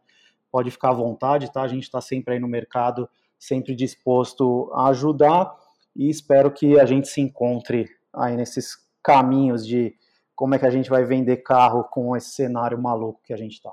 pode 0.50 0.70
ficar 0.70 0.90
à 0.90 0.94
vontade, 0.94 1.52
tá? 1.52 1.62
A 1.62 1.68
gente 1.68 1.84
está 1.84 2.00
sempre 2.00 2.34
aí 2.34 2.40
no 2.40 2.48
mercado, 2.48 3.08
sempre 3.38 3.74
disposto 3.74 4.70
a 4.74 4.88
ajudar 4.88 5.54
e 5.94 6.08
espero 6.08 6.50
que 6.50 6.78
a 6.78 6.86
gente 6.86 7.08
se 7.08 7.20
encontre 7.20 7.88
aí 8.14 8.36
nesses 8.36 8.76
caminhos 9.02 9.66
de 9.66 9.94
como 10.34 10.54
é 10.54 10.58
que 10.58 10.66
a 10.66 10.70
gente 10.70 10.88
vai 10.88 11.04
vender 11.04 11.38
carro 11.38 11.84
com 11.84 12.16
esse 12.16 12.30
cenário 12.30 12.80
maluco 12.80 13.20
que 13.24 13.32
a 13.32 13.36
gente 13.36 13.54
está. 13.54 13.72